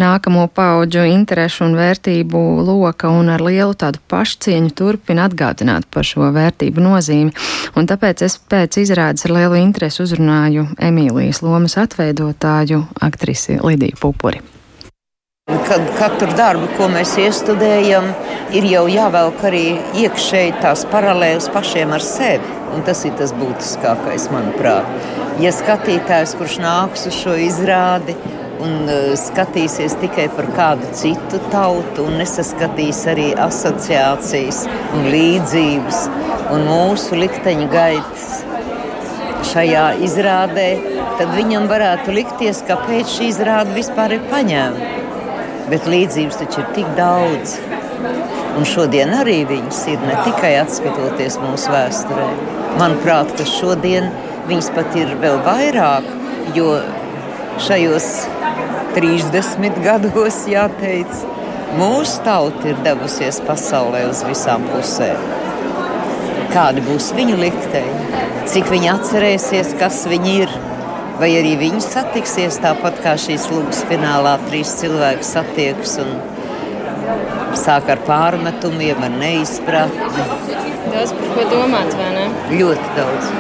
nākamo 0.01 0.47
pauģu 0.55 1.05
interešu 1.11 1.67
un 1.67 1.77
vērtību 1.79 2.41
loka 2.65 3.11
un 3.13 3.31
ar 3.35 3.43
lielu 3.45 3.75
tādu 3.79 4.01
pašcieņu 4.11 4.73
turpina 4.77 5.27
atgādināt 5.29 5.89
par 5.93 6.07
šo 6.09 6.31
vērtību 6.35 6.85
nozīmi. 6.85 7.35
Un 7.77 7.89
tāpēc 7.91 8.25
es 8.27 8.39
pēc 8.51 8.81
izrādes 8.83 9.27
ar 9.29 9.37
lielu 9.37 9.61
interesi 9.61 10.03
uzrunāju 10.05 10.69
Emīlijas 10.81 11.43
lomas 11.45 11.77
atveidotāju 11.91 12.85
aktrisi 13.03 13.59
Lidiju 13.63 13.99
Pupuri. 14.01 14.41
Kad 15.51 15.83
katru 15.99 16.31
darbu, 16.39 16.69
ko 16.79 16.87
mēs 16.93 17.17
iestudējam, 17.19 18.07
ir 18.55 18.67
jau 18.71 18.85
jāvelk 18.91 19.43
arī 19.49 19.65
iekšēji 19.99 20.61
tās 20.63 20.85
paralēlas 20.93 21.51
pašiem 21.51 21.91
ar 21.97 22.05
sevi. 22.07 22.59
Un 22.71 22.85
tas 22.87 23.03
ir 23.03 23.17
tas 23.19 23.33
būtiskākais, 23.35 24.29
manuprāt. 24.31 24.87
Ja 25.43 25.51
skatītājs, 25.51 26.37
kurš 26.39 26.61
nāks 26.63 27.09
uz 27.11 27.17
šo 27.19 27.35
izrādi, 27.35 28.15
un 28.63 28.87
uh, 28.87 29.11
skatīsies 29.19 29.97
tikai 30.03 30.29
par 30.37 30.47
kādu 30.55 30.91
citu 30.95 31.41
tautu 31.51 32.07
un 32.07 32.21
nesaskatīs 32.21 33.03
arī 33.11 33.31
asociācijas 33.49 34.67
un 34.95 35.09
līdzības 35.11 36.05
un 36.55 36.69
mūsu 36.69 37.19
likteņa 37.19 37.71
gaitas 37.73 38.30
šajā 39.47 39.85
izrādē, 40.07 40.69
tad 41.19 41.33
viņam 41.37 41.69
varētu 41.71 42.15
likties, 42.15 42.63
kāpēc 42.69 43.11
šī 43.17 43.31
izrāde 43.33 43.75
vispār 43.77 44.17
ir 44.17 44.25
paņemta. 44.31 44.91
Bet 45.71 45.87
līdzības 45.91 46.41
taču 46.41 46.63
ir 46.63 46.73
tik 46.77 46.89
daudz. 46.99 47.59
Un 48.59 48.67
šodien 48.67 49.13
arī 49.15 49.43
viņas 49.49 49.85
ir 49.93 50.01
ne 50.03 50.17
tikai 50.25 50.57
atskatoties 50.65 51.39
mūsu 51.43 51.71
vēsturē. 51.71 52.27
Manuprāt, 52.81 53.31
ka 53.39 53.47
šodien 53.47 54.11
viņas 54.49 54.71
pat 54.75 54.97
ir 54.99 55.15
vēl 55.23 55.39
vairāk, 55.47 56.09
jo 56.57 56.75
šajos 57.63 58.09
30 58.97 59.79
gados, 59.85 60.41
jāteic, 60.51 61.21
mūsu 61.79 62.25
tauta 62.27 62.73
ir 62.73 62.81
devusies 62.87 63.39
pasaulē 63.47 64.03
uz 64.11 64.25
visām 64.27 64.67
pusēm. 64.73 65.23
Kādi 66.51 66.83
būs 66.83 67.13
viņu 67.15 67.37
likteņi, 67.39 68.20
cik 68.49 68.71
viņi 68.73 68.91
atcerēsies, 68.95 69.75
kas 69.81 70.03
viņi 70.09 70.35
ir, 70.45 70.53
vai 71.21 71.31
arī 71.37 71.57
viņi 71.61 71.83
satiksies 71.85 72.61
tāpat 72.65 73.01
kā 73.05 73.17
šīs 73.21 73.49
lūgas 73.53 73.83
finālā 73.91 74.39
trīs 74.49 74.73
cilvēki 74.81 75.27
satiekas 75.27 75.99
un 76.05 76.15
sāk 77.59 77.91
ar 77.93 78.01
pārmetumiem, 78.07 79.03
ar 79.05 79.15
neizpratni. 79.21 80.27
Daudz 80.91 81.15
par 81.19 81.33
ko 81.37 81.47
domāt, 81.51 81.95
vai 81.99 82.11
ne? 82.17 82.27
Ļoti 82.55 82.95
daudz. 82.97 83.31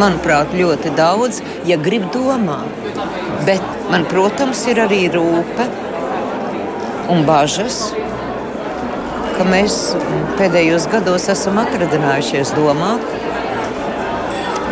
Manuprāt, 0.00 0.54
ļoti 0.58 0.90
daudz, 0.98 1.40
ja 1.68 1.78
grib 1.80 2.08
domāt. 2.14 2.80
Bet 3.46 3.62
man, 3.92 4.06
protams, 4.10 4.64
ir 4.70 4.82
arī 4.84 5.04
rūpe 5.14 5.68
un 7.12 7.22
bažas, 7.28 7.92
ka 9.34 9.46
mēs 9.48 9.76
pēdējos 10.38 10.88
gados 10.92 11.28
esam 11.32 11.58
atradinājušies 11.62 12.54
domāt, 12.58 13.02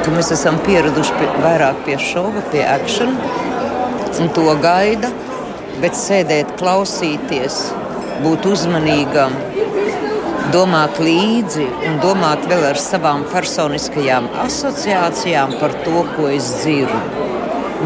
ka 0.02 0.12
mēs 0.14 0.32
esam 0.34 0.58
pieraduši 0.66 1.14
pie, 1.18 1.28
vairāk 1.44 1.84
pie 1.86 1.98
šova, 2.02 2.42
pie 2.52 2.64
akciju, 2.66 3.12
un 4.22 4.32
to 4.36 4.46
gaida, 4.62 5.10
bet 5.82 5.96
sēdēt, 5.98 6.56
klausīties, 6.60 7.58
būt 8.22 8.46
uzmanīgam, 8.50 9.34
domāt 10.52 10.98
līdzi 11.02 11.66
un 11.88 12.00
domāt 12.02 12.44
vēl 12.50 12.66
ar 12.72 12.80
savām 12.80 13.24
personiskajām 13.32 14.28
asociācijām 14.44 15.56
par 15.60 15.74
to, 15.86 16.02
ko 16.16 16.28
es 16.32 16.50
dzirdu. 16.60 17.28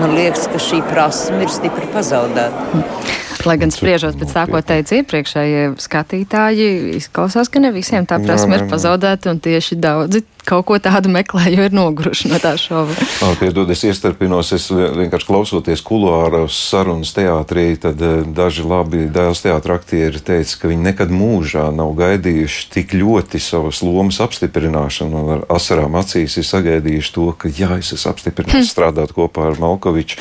Man 0.01 0.13
liekas, 0.17 0.49
ka 0.53 0.61
šī 0.61 0.83
prasme 0.91 1.45
ir 1.47 1.53
stipri 1.53 1.89
pazaudēta. 1.95 2.83
Lai 3.47 3.55
gan 3.61 3.71
spriežot 3.71 4.17
pēc 4.19 4.33
tā, 4.35 4.43
ko 4.51 4.61
teica 4.67 4.97
iepriekšējie 4.99 5.67
skatītāji, 5.81 6.71
izklausās, 6.99 7.49
ka 7.53 7.63
ne 7.63 7.71
visiem 7.73 8.09
tā 8.09 8.19
prasme 8.25 8.59
ir 8.59 8.67
pazaudēta, 8.73 9.31
un 9.33 9.41
tieši 9.45 9.79
daudzi 9.79 10.25
kaut 10.47 10.67
ko 10.69 10.79
tādu 10.83 11.11
meklē, 11.13 11.49
jo 11.55 11.67
ir 11.67 11.75
noguruši 11.75 12.31
no 12.31 12.39
tā 12.43 12.55
šova. 12.61 12.95
Piedod, 13.41 13.71
es 13.73 13.83
iestarpinos, 13.87 14.53
es 14.57 14.69
vienkārši 14.71 15.29
klausoties 15.29 15.83
kuluāros 15.87 16.57
sarunas 16.71 17.13
teātrī, 17.17 17.69
tad 17.81 18.01
eh, 18.03 18.23
daži 18.37 18.67
labi 18.67 19.07
dēls 19.13 19.43
teātra 19.45 19.79
aktieri 19.81 20.23
teica, 20.23 20.61
ka 20.63 20.71
viņi 20.71 20.87
nekad 20.91 21.13
mūžā 21.15 21.69
nav 21.75 21.95
gaidījuši 21.99 22.69
tik 22.75 22.95
ļoti 22.97 23.41
savas 23.43 23.83
lomas 23.85 24.21
apstiprināšanu 24.25 25.23
un 25.23 25.33
ar 25.37 25.45
asarām 25.57 25.99
acīs 25.99 26.39
ir 26.39 26.47
sagaidījuši 26.47 27.15
to, 27.17 27.27
ka 27.39 27.51
jā, 27.51 27.73
es 27.81 27.93
esmu 27.97 28.13
apstiprināts 28.15 28.61
hm. 28.63 28.71
strādāt 28.71 29.15
kopā 29.17 29.51
ar 29.51 29.61
Malkoviču. 29.63 30.21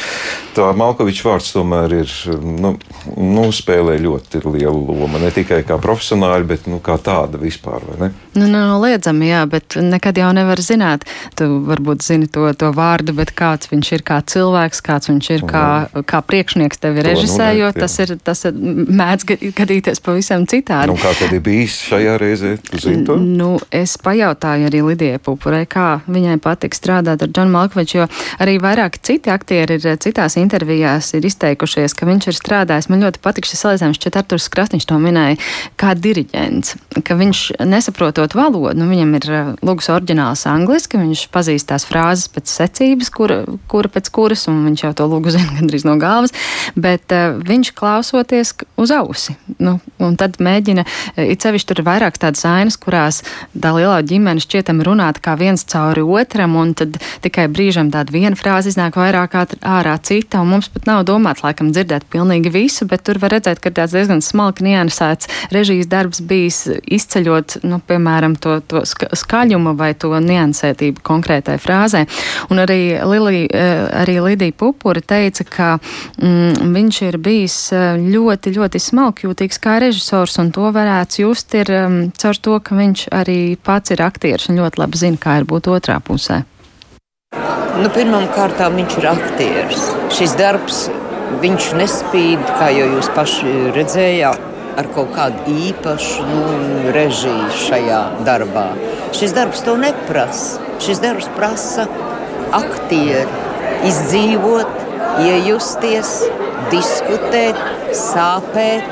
Tā 0.56 0.72
Malkoviča 0.78 1.30
vārds 1.30 1.52
tomēr 1.56 1.98
ir, 2.02 2.12
nu, 2.42 2.76
nu 3.16 3.46
spēlē 3.56 3.98
ļoti 4.02 4.42
lielu 4.46 4.82
lomu, 4.90 5.20
ne 5.22 5.32
tikai 5.36 5.62
kā 5.68 5.78
profesionāļi, 5.82 6.50
bet 6.50 6.70
nu, 6.72 6.82
kā 6.84 6.98
tāda 7.02 7.40
vispār, 7.42 7.84
vai 7.90 7.98
ne? 8.06 8.12
Nu, 8.36 8.48
nav 8.52 8.82
liedzami, 8.84 9.30
jā, 9.30 9.44
bet 9.50 9.78
nekad 9.80 10.15
jau 10.20 10.32
nevar 10.36 10.60
zināt. 10.64 11.06
Tu 11.38 11.48
varbūt 11.68 12.04
zini 12.06 12.30
to, 12.32 12.48
to 12.58 12.72
vārdu, 12.76 13.16
bet 13.18 13.34
kāds 13.38 13.70
viņš 13.72 13.92
ir 13.98 14.04
kā 14.08 14.20
cilvēks, 14.26 14.82
kāds 14.86 15.10
viņš 15.12 15.30
ir 15.36 15.46
kā, 15.50 15.66
kā 16.08 16.22
priekšnieks 16.26 16.82
tevi 16.84 17.06
režisējot, 17.06 17.80
tas 17.80 17.98
ir, 18.04 18.16
tas 18.24 18.46
ir 18.50 18.56
mēdz 18.56 19.28
gadīties 19.58 20.02
pavisam 20.06 20.48
citādi. 20.50 20.92
Nu, 20.92 20.98
kā 21.02 21.14
tad 21.18 21.34
ir 21.36 21.44
bijis 21.46 21.78
šajā 21.90 22.16
reizē? 22.22 22.56
Tu 22.70 22.82
zini 22.84 23.06
to? 23.08 23.18
Nu, 23.20 23.56
es 23.74 23.98
pajautāju 24.02 24.70
arī 24.70 24.84
Lidijai 24.86 25.22
Pupurai, 25.24 25.66
kā 25.70 26.00
viņai 26.08 26.38
patīk 26.44 26.78
strādāt 26.78 27.26
ar 27.26 27.32
Džonu 27.32 27.54
Malkviču, 27.56 28.02
jo 28.04 28.10
arī 28.44 28.58
vairāki 28.64 29.02
citi 29.12 29.34
aktieri 29.34 29.80
ir 29.80 30.00
citās 30.02 30.38
intervijās 30.42 31.14
ir 31.18 31.26
izteikušies, 31.28 31.96
ka 31.98 32.08
viņš 32.10 32.30
ir 32.32 32.40
strādājis. 32.40 32.90
Man 32.92 33.04
ļoti 33.06 33.22
patīk 33.24 33.50
šis 33.50 33.66
salīdzinājums, 33.66 34.02
šķiet 34.02 34.20
Arturs 34.22 34.50
Krasniņš 34.54 34.90
to 34.90 35.00
minēja, 35.02 35.40
kā 35.80 35.96
diriģents, 35.98 36.76
ka 37.06 37.18
viņš 37.20 37.46
nesaprotot 37.66 38.06
saprotot 38.06 38.36
valodu. 38.36 38.78
Nu, 38.78 38.88
viņam 38.90 39.16
ir 39.18 39.28
uh, 39.30 39.52
lūgas 39.66 39.90
oriģināls 40.06 40.46
angliski, 40.50 41.00
viņš 41.00 41.26
pazīst 41.34 41.70
tās 41.70 41.86
frāzes 41.86 42.30
pēc 42.30 42.52
secības, 42.52 43.10
kura, 43.10 43.44
kura 43.68 43.90
pēc 43.90 44.10
kuras, 44.14 44.48
un 44.48 44.64
viņš 44.68 44.84
jau 44.86 44.94
to 44.94 45.08
lūgu 45.10 45.34
zina 45.34 45.50
gandrīz 45.58 45.86
no 45.86 45.98
galvas, 45.98 46.34
bet 46.76 47.12
uh, 47.12 47.38
viņš 47.42 47.74
klausoties 47.76 48.54
uz 48.78 48.92
ausi. 48.92 49.36
Nu, 49.58 49.80
un 50.00 50.16
tad 50.16 50.38
mēģina, 50.40 50.86
uh, 50.86 51.24
it 51.26 51.42
sevišķi 51.42 51.70
tur 51.72 51.82
ir 51.82 51.88
vairākas 51.88 52.22
tādas 52.22 52.46
ainas, 52.46 52.78
kurās 52.78 53.24
tā 53.52 53.74
lielā 53.76 54.02
ģimene 54.06 54.44
šķietam 54.44 54.84
runāt 54.86 55.22
kā 55.24 55.36
viens 55.40 55.66
cauri 55.66 56.04
otram, 56.06 56.56
un 56.60 56.76
tad 56.78 57.00
tikai 57.26 57.48
brīžam 57.50 57.90
tāda 57.94 58.14
viena 58.14 58.38
frāze 58.38 58.70
iznāk 58.72 59.00
vairāk 59.00 59.36
ārā 59.66 59.96
cita, 60.06 60.44
un 60.44 60.54
mums 60.54 60.70
pat 60.70 60.86
nav 60.90 61.06
domāts, 61.08 61.44
laikam, 61.46 61.72
dzirdēt 61.74 62.08
pilnīgi 62.14 62.54
visu, 62.54 62.86
bet 62.90 63.06
tur 63.08 63.20
var 63.22 63.34
redzēt, 63.36 63.62
ka 63.64 63.74
tāds 63.74 63.96
diezgan 63.96 64.22
smalki 64.24 64.68
niansēts 64.68 65.50
režijas 65.56 65.90
darbs 65.90 66.22
bijis 66.26 66.62
izceļot, 66.84 67.60
nu, 67.66 67.82
piemēram, 67.88 68.38
to, 68.42 68.60
to 68.70 68.84
skaļumu 68.86 69.76
vai 69.80 69.85
to 69.94 70.12
niansētību 70.20 71.04
konkrētai 71.06 71.58
frāzē. 71.62 72.06
Un 72.50 72.62
arī, 72.64 72.98
Lili, 73.06 73.46
eh, 73.46 73.86
arī 74.02 74.18
Lidija 74.24 74.56
Pupura 74.58 75.02
teica, 75.02 75.46
ka 75.46 75.70
mm, 75.78 76.72
viņš 76.76 77.02
ir 77.08 77.18
bijis 77.18 77.58
eh, 77.74 78.00
ļoti, 78.00 78.56
ļoti 78.58 78.82
smalkjūtīgs 78.82 79.62
kā 79.62 79.78
režisors, 79.84 80.40
un 80.42 80.52
to 80.56 80.72
varētu 80.74 81.26
just 81.26 81.54
ir 81.56 81.72
um, 81.76 82.00
caur 82.18 82.36
to, 82.42 82.60
ka 82.60 82.76
viņš 82.76 83.08
arī 83.12 83.40
pats 83.62 83.92
ir 83.92 84.02
aktieris 84.02 84.50
un 84.50 84.60
ļoti 84.62 84.82
labi 84.82 84.98
zina, 84.98 85.22
kā 85.22 85.40
ir 85.42 85.48
būt 85.50 85.70
otrā 85.72 86.00
pusē. 86.00 86.44
Nu, 87.76 87.90
Pirmkārt, 87.92 88.62
viņš 88.72 88.98
ir 89.02 89.08
aktieris. 89.12 89.88
Šis 90.16 90.36
darbs, 90.40 90.86
viņš 91.44 91.72
nespīd, 91.76 92.44
kā 92.60 92.72
jau 92.72 92.88
jūs 92.96 93.12
paši 93.16 93.56
redzējāt 93.76 94.55
ar 94.80 94.90
kaut 94.96 95.14
kādu 95.16 95.56
īpašu 95.70 96.26
nu, 96.28 96.44
režiju 96.96 97.50
šajā 97.66 98.02
darbā. 98.28 98.68
Šis 99.16 99.36
darbs 99.36 99.64
to 99.66 99.78
neprasa. 99.80 100.64
Šis 100.84 101.00
darbs 101.04 101.30
prasa 101.38 101.88
aktieri 102.56 103.44
izdzīvot, 103.88 104.82
iejusties, 105.24 106.12
diskutēt, 106.74 107.60
sāpēt, 107.96 108.90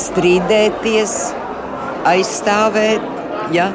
strīdēties, 0.00 1.14
aizstāvēt. 2.10 3.06
Ja? 3.54 3.70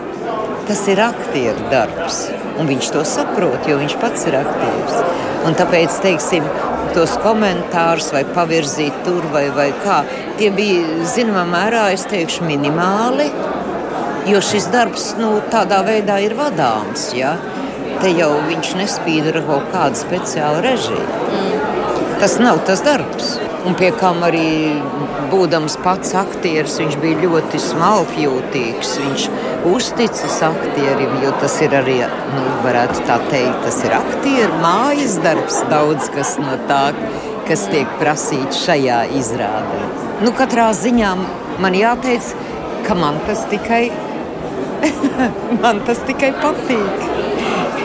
Tas 0.66 0.82
ir 0.90 0.98
aktieru 1.04 1.68
darbs, 1.70 2.24
un 2.58 2.70
viņš 2.70 2.88
to 2.96 3.04
saprot, 3.06 3.68
jo 3.70 3.78
viņš 3.78 3.98
pats 4.02 4.26
ir 4.26 4.40
aktieris. 4.40 4.96
Un 5.46 5.54
tāpēc, 5.60 6.00
teiksim, 6.02 6.48
tos 6.96 7.16
komentārus 7.24 8.12
vai 8.16 8.24
pavirzīt 8.36 9.04
tur 9.06 9.26
vai, 9.34 9.50
vai 9.56 9.70
kā. 9.84 10.02
Tie 10.40 10.52
bija 10.56 11.06
zināmā 11.12 11.44
mērā, 11.52 11.90
es 11.96 12.06
teikšu, 12.12 12.46
minimāli, 12.48 13.28
jo 14.32 14.42
šis 14.44 14.70
darbs 14.74 15.12
nu, 15.20 15.36
tādā 15.52 15.82
veidā 15.88 16.22
ir 16.24 16.38
vadāms. 16.40 17.10
Ja? 17.18 17.36
Te 18.02 18.12
jau 18.16 18.32
viņš 18.48 18.76
nespīd 18.80 19.32
ar 19.32 19.42
kaut 19.48 19.68
kādu 19.74 20.00
speciālu 20.00 20.64
režīmu. 20.66 21.20
Mm. 21.36 21.56
tas 22.20 22.38
nav 22.40 22.62
tas 22.68 22.82
darbs. 22.86 23.36
Un 23.66 23.74
pie 23.76 23.90
kam 23.98 24.22
arī 24.24 24.78
būdams 25.32 25.76
pats 25.84 26.14
aktieris, 26.18 26.78
viņš 26.80 26.98
bija 27.02 27.24
ļoti 27.24 27.60
smalkjūtīgs. 27.64 28.92
Viņš 29.02 29.26
uzticas 29.70 30.38
aktierim, 30.46 31.16
jo 31.24 31.32
tas 31.42 31.56
ir 31.66 31.74
arī, 31.78 31.98
nu, 32.34 32.44
varētu 32.66 33.06
tā 33.08 33.18
teikt, 33.30 33.62
tas 33.66 33.80
ir 33.88 33.96
aktieru 33.98 34.60
mājas 34.64 35.18
darbs, 35.24 35.62
daudz 35.72 36.10
kas 36.16 36.36
no 36.42 36.58
tā, 36.70 36.82
kas 37.50 37.66
tiek 37.72 37.90
prasīts 38.02 38.64
šajā 38.66 39.02
izrādē. 39.20 39.82
Nu, 40.24 40.34
katrā 40.38 40.70
ziņā 40.78 41.12
man 41.64 41.78
jāteic, 41.78 42.32
ka 42.88 42.98
man 42.98 43.20
tas 43.28 43.44
tikai, 43.52 43.84
man 45.64 45.84
tas 45.88 46.02
tikai 46.10 46.32
patīk. 46.42 47.06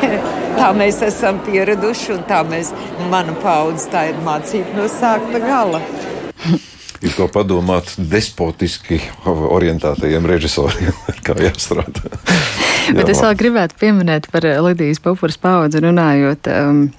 tā 0.58 0.72
mēs 0.76 1.00
esam 1.06 1.40
pieraduši, 1.46 2.16
un 2.16 2.24
tā 2.28 2.42
mēs, 2.48 2.72
mana 3.12 3.36
paudze, 3.44 3.88
tā 3.92 4.08
ir 4.12 4.24
mācība 4.26 4.80
no 4.80 4.90
sākta 5.00 5.42
gala. 5.44 5.84
Ir 7.00 7.14
ko 7.16 7.30
padomāt 7.32 7.94
despotiski 7.96 8.98
orientētajiem 9.26 10.26
režisoriem, 10.28 10.96
kā 11.26 11.36
jāstrādā. 11.40 12.10
Bet 12.90 13.06
Jā, 13.06 13.12
es 13.14 13.22
vēl 13.24 13.38
gribētu 13.40 13.78
pieminēt 13.80 14.28
par 14.32 14.44
Lidijas 14.66 15.00
Pupuras 15.04 15.40
paudzi 15.40 15.80
runājot. 15.84 16.50
Um, 16.52 16.90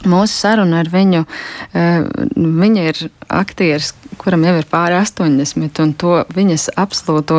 Mūsu 0.00 0.32
saruna 0.32 0.78
ar 0.80 0.88
viņu, 0.88 1.26
uh, 1.26 2.06
viņa 2.34 2.84
ir 2.88 3.00
aktieris, 3.30 3.92
kuram 4.20 4.42
jau 4.44 4.54
ir 4.58 4.66
pāri 4.68 4.96
80, 4.98 5.80
un 5.84 5.92
to 5.98 6.16
viņas 6.34 6.68
absolūto 6.80 7.38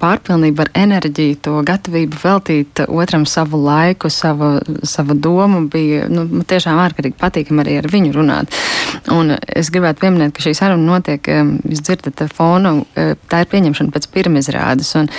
pārpilnību 0.00 0.64
ar 0.64 0.70
enerģiju, 0.84 1.38
to 1.44 1.54
gatavību 1.66 2.20
veltīt 2.22 2.84
otram 2.86 3.26
savu 3.28 3.60
laiku, 3.64 4.10
savu, 4.12 4.56
savu 4.86 5.16
domu, 5.18 5.64
bija 5.70 6.06
nu, 6.12 6.26
tiešām 6.46 6.80
ārkārtīgi 6.84 7.18
patīkami 7.20 7.64
arī 7.64 7.78
ar 7.80 7.90
viņu 7.90 8.14
runāt. 8.14 8.58
Un 9.14 9.34
es 9.34 9.70
gribētu 9.74 10.04
pieminēt, 10.04 10.34
ka 10.36 10.44
šī 10.44 10.54
saruna 10.58 10.86
notiek, 10.96 11.30
jūs 11.70 11.82
dzirdat 11.84 12.24
fonu, 12.34 12.84
tā 12.94 13.42
ir 13.42 13.50
pieņemšana 13.52 13.94
pēc 13.94 14.08
pirmizrādes, 14.14 14.94
un 15.00 15.10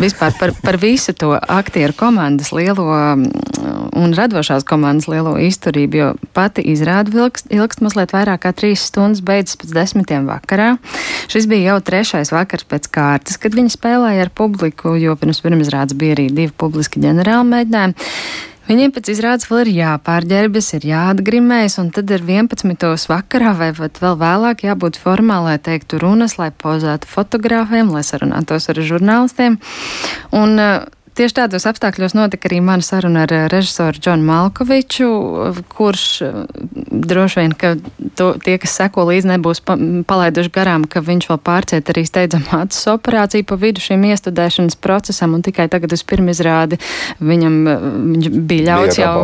vispār 0.00 0.36
par, 0.40 0.54
par 0.64 0.80
visu 0.80 1.14
to 1.16 1.34
aktieru 1.38 1.96
komandas 1.96 2.52
lielo 2.56 2.88
un 4.00 4.14
radošās 4.16 4.64
komandas 4.68 5.08
lielo 5.10 5.36
izturību, 5.40 5.96
jo 6.00 6.10
pati 6.36 6.62
izrāda 6.72 7.12
ilgst, 7.16 7.50
ilgst 7.52 7.82
mazliet 7.84 8.14
vairāk 8.14 8.44
kā 8.44 8.52
trīs 8.56 8.84
stundas, 8.88 9.09
beidzas 9.26 9.58
pēc 9.58 9.74
desmit 9.74 10.00
desmitiem 10.00 10.28
vakarā. 10.28 10.76
Šis 11.30 11.46
bija 11.50 11.74
jau 11.74 11.80
trešais 11.84 12.32
vakars 12.32 12.64
pēc 12.64 12.88
kārtas, 12.90 13.38
kad 13.38 13.54
viņi 13.54 13.72
spēlēja 13.74 14.26
ar 14.26 14.30
publiku, 14.30 14.96
jo 14.96 15.16
pirms 15.16 15.42
pirmizrādes 15.44 15.96
bija 15.96 16.16
arī 16.16 16.30
divi 16.30 16.52
publiski 16.56 17.00
ģenerāli 17.00 17.48
mēģinājumi. 17.50 17.94
Viņiem 18.70 18.92
pēc 18.94 19.08
izrādes 19.10 19.48
vēl 19.50 19.64
ir 19.64 19.70
jāpārģērbjas, 19.80 20.68
ir 20.76 20.84
jāatgrimējas, 20.92 21.80
un 21.82 21.88
tad 21.90 22.10
ir 22.14 22.22
11. 22.22 22.86
vakarā 23.10 23.56
vai 23.58 23.72
vēl 23.74 24.14
vēlāk 24.20 24.62
jābūt 24.62 25.00
formālai 25.00 25.56
teiktu 25.58 25.98
runas, 25.98 26.36
lai 26.38 26.52
pozētu 26.54 27.10
fotogrāfiem, 27.10 27.90
lai 27.90 28.04
sarunātos 28.06 28.70
ar 28.70 28.78
žurnālistiem. 28.78 29.58
Un, 30.30 30.54
uh, 30.54 30.86
Tieši 31.20 31.34
tādos 31.36 31.66
apstākļos 31.66 32.14
notika 32.14 32.46
arī 32.48 32.60
mana 32.64 32.84
saruna 32.86 33.24
ar 33.26 33.32
eh, 33.34 33.46
režisoru 33.50 33.98
Džonu 33.98 34.24
Malkoviču, 34.24 35.08
kurš 35.68 36.04
eh, 36.24 36.36
droši 36.90 37.40
vien, 37.40 37.54
ka 37.56 37.72
to, 38.18 38.34
tie, 38.44 38.58
kas 38.60 38.76
seko 38.76 39.06
līdzi, 39.08 39.30
nebūs 39.32 39.62
pa, 39.64 39.76
palaiduši 40.06 40.52
garām, 40.54 40.84
ka 40.90 41.02
viņš 41.04 41.28
vēl 41.30 41.40
pārciet 41.46 41.90
arī 41.92 42.04
steidzamā 42.06 42.64
acis 42.66 42.90
operāciju 42.92 43.48
pa 43.48 43.58
vidu 43.60 43.82
šim 43.82 44.04
iestudēšanas 44.10 44.78
procesam, 44.82 45.34
un 45.38 45.44
tikai 45.46 45.66
tagad 45.72 45.94
uz 45.96 46.04
pirmizrādi 46.06 46.80
viņam 47.18 47.58
eh, 47.64 47.88
viņš 48.12 48.30
bija 48.50 48.66
ļauts 48.68 49.00
jau 49.00 49.14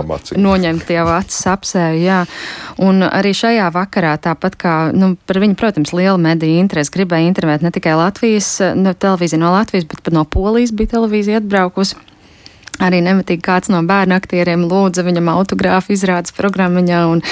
noņemt 0.41 0.91
jau 0.97 1.07
acis 1.19 1.47
apsēju, 1.53 2.03
jā. 2.03 2.23
Un 2.83 3.05
arī 3.07 3.35
šajā 3.37 3.69
vakarā, 3.75 4.17
tāpat 4.23 4.59
kā, 4.61 4.75
nu, 4.97 5.15
par 5.29 5.43
viņu, 5.43 5.59
protams, 5.61 5.95
liela 5.97 6.19
mediju 6.21 6.59
interesi, 6.63 6.95
gribēja 6.97 7.31
intervēt 7.31 7.65
ne 7.67 7.73
tikai 7.75 7.95
Latvijas, 7.99 8.57
no 8.77 8.97
televīzija 8.97 9.43
no 9.43 9.55
Latvijas, 9.55 9.87
bet 9.89 10.03
pat 10.03 10.17
no 10.17 10.25
Polijas 10.29 10.75
bija 10.77 10.97
televīzija 10.97 11.43
atbraukt 11.43 11.77
blakus. 11.77 11.95
Arī 12.83 13.01
nemitīgi 13.01 13.41
kāds 13.45 13.71
no 13.73 13.81
bērnu 13.87 14.17
aktieriem 14.19 14.67
lūdza 14.69 15.05
viņam 15.07 15.31
autogrāfu 15.33 15.95
izrādes 15.95 16.35
programmiņā. 16.37 16.99
Un, 17.09 17.23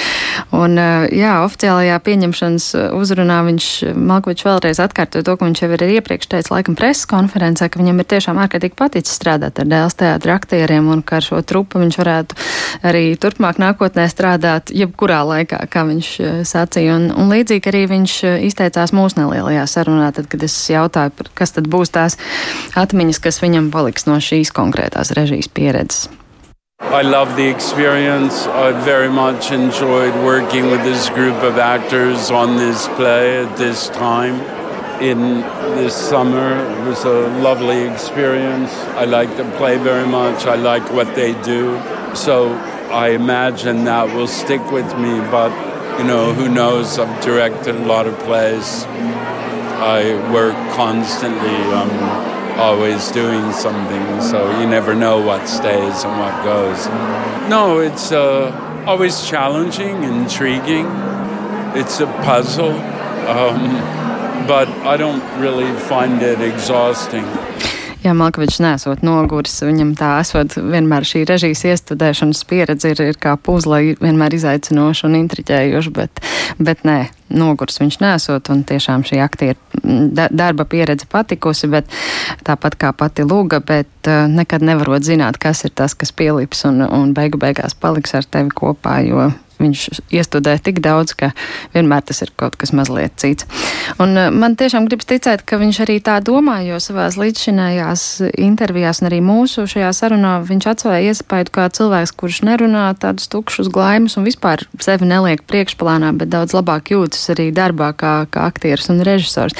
un, 0.57 0.79
jā, 1.13 1.35
oficiālajā 1.45 1.99
pieņemšanas 2.05 2.69
uzrunā 2.97 3.41
viņš 3.45 3.67
Malkovičs 3.93 4.47
vēlreiz 4.47 4.81
atkārtoja 4.81 5.27
to, 5.27 5.35
ko 5.37 5.49
viņš 5.49 5.61
jau 5.61 5.69
ir 5.75 5.85
iepriekš 5.99 6.31
teicis, 6.31 6.51
laikam 6.53 6.77
preses 6.79 7.05
konferencē, 7.09 7.69
ka 7.69 7.81
viņam 7.81 8.01
ir 8.01 8.09
tiešām 8.15 8.41
ārkārtīgi 8.41 8.77
paticis 8.79 9.13
strādāt 9.19 9.61
ar 9.61 9.69
dēls 9.69 9.97
teātra 9.99 10.39
aktieriem 10.39 10.89
un 10.89 11.05
ka 11.05 11.19
ar 11.19 11.27
šo 11.27 11.43
trupu 11.45 11.83
viņš 11.83 11.99
varētu 12.01 12.39
arī 12.89 13.03
turpmāk 13.21 13.61
nākotnē 13.61 14.07
strādāt 14.09 14.73
jebkurā 14.73 15.21
laikā, 15.29 15.61
kā 15.69 15.85
viņš 15.85 16.11
sacīja. 16.49 16.97
Un, 16.97 17.07
un 17.13 17.29
līdzīgi 17.33 17.69
arī 17.69 17.85
viņš 17.93 18.17
izteicās 18.49 18.95
mūsu 18.97 19.21
nelielajā 19.21 19.67
sarunā, 19.69 20.09
tad, 20.15 20.29
kad 20.31 20.41
es 20.47 20.57
jautāju, 20.73 21.29
kas 21.37 21.53
tad 21.53 21.69
būs 21.69 21.93
tās 21.93 22.17
atmiņas, 22.77 23.21
kas 23.21 23.41
viņam 23.45 23.69
paliks 23.73 24.09
no 24.09 24.17
šīs 24.23 24.53
konkrētās 24.55 25.13
režīmas 25.13 25.34
šīs 25.35 25.51
pieredzes. 25.51 26.07
I 26.79 27.01
love 27.01 27.35
the 27.35 27.47
experience. 27.47 28.47
I 28.47 28.71
very 28.85 29.09
much 29.09 29.51
enjoyed 29.51 30.13
working 30.23 30.69
with 30.71 30.83
this 30.83 31.09
group 31.09 31.41
of 31.43 31.57
actors 31.57 32.31
on 32.31 32.57
this 32.57 32.87
play 32.89 33.43
at 33.43 33.57
this 33.57 33.89
time. 33.89 34.35
In 35.01 35.41
this 35.75 35.95
summer, 35.95 36.55
it 36.55 36.87
was 36.87 37.03
a 37.03 37.27
lovely 37.41 37.83
experience. 37.87 38.71
I 38.95 39.05
like 39.05 39.35
the 39.35 39.43
play 39.57 39.77
very 39.77 40.07
much. 40.07 40.45
I 40.45 40.55
like 40.55 40.89
what 40.91 41.15
they 41.15 41.33
do. 41.43 41.81
So 42.13 42.53
I 42.91 43.09
imagine 43.09 43.83
that 43.85 44.15
will 44.15 44.27
stick 44.27 44.71
with 44.71 44.87
me. 44.97 45.19
But, 45.31 45.51
you 45.97 46.05
know, 46.05 46.33
who 46.33 46.47
knows? 46.47 46.99
I've 46.99 47.23
directed 47.23 47.75
a 47.75 47.85
lot 47.85 48.05
of 48.05 48.17
plays. 48.19 48.85
I 49.79 50.15
work 50.31 50.55
constantly. 50.75 51.55
Um, 51.73 52.34
always 52.57 53.11
doing 53.11 53.51
something, 53.51 54.21
so 54.21 54.59
you 54.59 54.67
never 54.67 54.95
know 54.95 55.21
what 55.21 55.47
stays 55.47 56.03
and 56.03 56.19
what 56.19 56.43
goes. 56.43 56.87
No, 57.49 57.79
it's 57.79 58.11
uh, 58.11 58.51
always 58.85 59.27
challenging, 59.27 60.03
intriguing. 60.03 60.87
It's 61.75 61.99
a 61.99 62.07
puzzle, 62.23 62.71
um, 63.27 64.47
but 64.47 64.69
I 64.85 64.97
don't 64.97 65.23
really 65.39 65.71
find 65.87 66.21
it 66.21 66.41
exhausting. 66.41 67.25
Jā, 68.05 68.11
Malkovičs 68.13 68.59
nesot 68.61 69.01
noguris, 69.01 69.55
viņam 69.65 69.95
tā 69.97 70.11
esot 70.21 70.53
vienmēr 70.61 71.07
šī 71.09 71.23
režijas 71.25 71.63
iestudēšanas 71.65 72.43
pieredze 72.45 72.91
ir, 72.93 73.01
ir 73.01 73.17
kā 73.17 73.33
puzle, 73.33 73.79
vienmēr 73.97 74.35
izaicinoša 74.37 75.07
un 75.09 75.15
intriģējoša, 75.23 75.93
bet, 75.95 76.21
bet 76.61 76.85
nē, 76.85 76.99
nogurs 77.29 77.79
viņš 77.81 77.99
nesot, 78.03 78.49
un 78.53 78.63
tiešām 78.67 79.05
šī 79.07 79.19
aktieru 79.23 79.57
darba 80.29 80.65
pieredze 80.69 81.07
patikusi, 81.09 81.69
bet 81.71 81.89
tāpat 82.45 82.77
kā 82.81 82.91
pati 82.97 83.25
lūga, 83.25 83.61
bet 83.65 84.09
uh, 84.09 84.25
nekad 84.31 84.65
nevarot 84.65 85.05
zināt, 85.05 85.39
kas 85.41 85.65
ir 85.65 85.73
tas, 85.75 85.95
kas 85.97 86.13
pielips 86.15 86.65
un, 86.69 86.83
un 86.85 87.13
beigu 87.17 87.41
beigās 87.41 87.77
paliks 87.77 88.15
ar 88.17 88.27
tevi 88.29 88.53
kopā, 88.55 88.99
jo 89.07 89.29
viņš 89.59 89.85
iestudē 90.15 90.57
tik 90.63 90.81
daudz, 90.83 91.15
ka 91.17 91.31
vienmēr 91.75 92.03
tas 92.05 92.21
ir 92.25 92.31
kaut 92.39 92.57
kas 92.59 92.73
mazliet 92.75 93.15
cits. 93.21 93.47
Un 94.01 94.17
eh, 94.17 94.31
man 94.33 94.57
tiešām 94.59 94.89
gribas 94.89 95.09
ticēt, 95.09 95.45
ka 95.47 95.59
viņš 95.61 95.81
arī 95.85 95.99
tā 96.03 96.17
domā, 96.25 96.59
jo 96.67 96.79
savās 96.83 97.19
līdzšinējās 97.21 98.05
intervijās 98.41 99.01
un 99.01 99.09
arī 99.09 99.21
mūsu 99.25 99.67
šajā 99.69 99.91
sarunā 99.95 100.37
viņš 100.45 100.69
atsvēja 100.73 101.13
iespēju 101.13 101.51
kā 101.55 101.67
cilvēks, 101.75 102.15
kurš 102.19 102.41
nerunā 102.47 102.87
tādus 102.99 103.29
tukšus 103.31 103.69
glaimus 103.73 104.17
un 104.19 104.27
vispār 104.27 104.65
sevi 104.83 105.07
neliek 105.09 105.45
priekšplānā, 105.49 106.13
bet 106.19 106.31
daudz 106.33 106.55
labāk 106.57 106.93
jūtas 106.93 107.29
arī 107.33 107.51
darbā 107.55 107.91
kā, 107.97 108.15
kā 108.31 108.47
aktieris 108.49 108.89
un 108.93 109.03
režisors. 109.05 109.55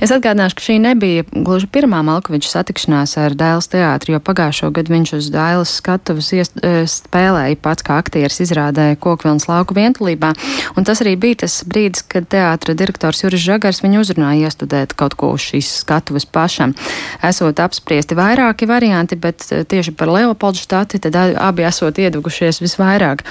Es 0.00 0.12
atgādināšu, 0.14 0.56
ka 0.56 0.64
šī 0.64 0.78
nebija 0.80 1.26
gluži 1.28 1.68
pirmā 1.68 2.00
Malkoviča 2.06 2.54
satikšanās 2.54 3.18
ar 3.20 3.34
Dēls 3.36 3.68
teātri, 3.72 4.14
jo 4.14 4.20
pagājušo 4.24 4.70
gadu 4.72 4.94
viņš 4.94 5.12
uz 5.18 5.28
Dēlas 5.34 5.74
skatuves 5.76 6.30
eh, 6.32 6.84
spēlēja 6.88 7.58
pats 7.60 7.84
kā 7.84 7.98
aktieris 8.00 8.40
izrādēja 8.46 8.96
kokvi 9.00 9.29
Jēkabpils 9.30 9.48
lauku 9.48 9.74
vientulībā. 9.74 10.32
Un 10.76 10.84
tas 10.84 11.00
arī 11.02 11.16
bija 11.18 11.44
tas 11.44 11.62
brīdis, 11.64 12.02
kad 12.08 12.26
teātra 12.30 12.74
direktors 12.74 13.22
Juris 13.22 13.42
Žagars 13.44 13.82
viņu 13.82 14.02
uzrunāja 14.02 14.48
iestudēt 14.48 14.94
kaut 14.94 15.14
ko 15.14 15.32
uz 15.34 15.40
šīs 15.40 15.82
skatuves 15.82 16.26
pašam. 16.26 16.74
Esot 17.22 17.60
apspriesti 17.60 18.16
vairāki 18.18 18.68
varianti, 18.68 19.16
bet 19.16 19.46
eh, 19.50 19.64
tieši 19.64 19.94
par 19.94 20.10
Leopoldu 20.10 20.58
štati 20.60 21.00
tad 21.00 21.16
abi 21.16 21.66
esot 21.66 21.98
iedugušies 21.98 22.60
visvairāk. 22.62 23.24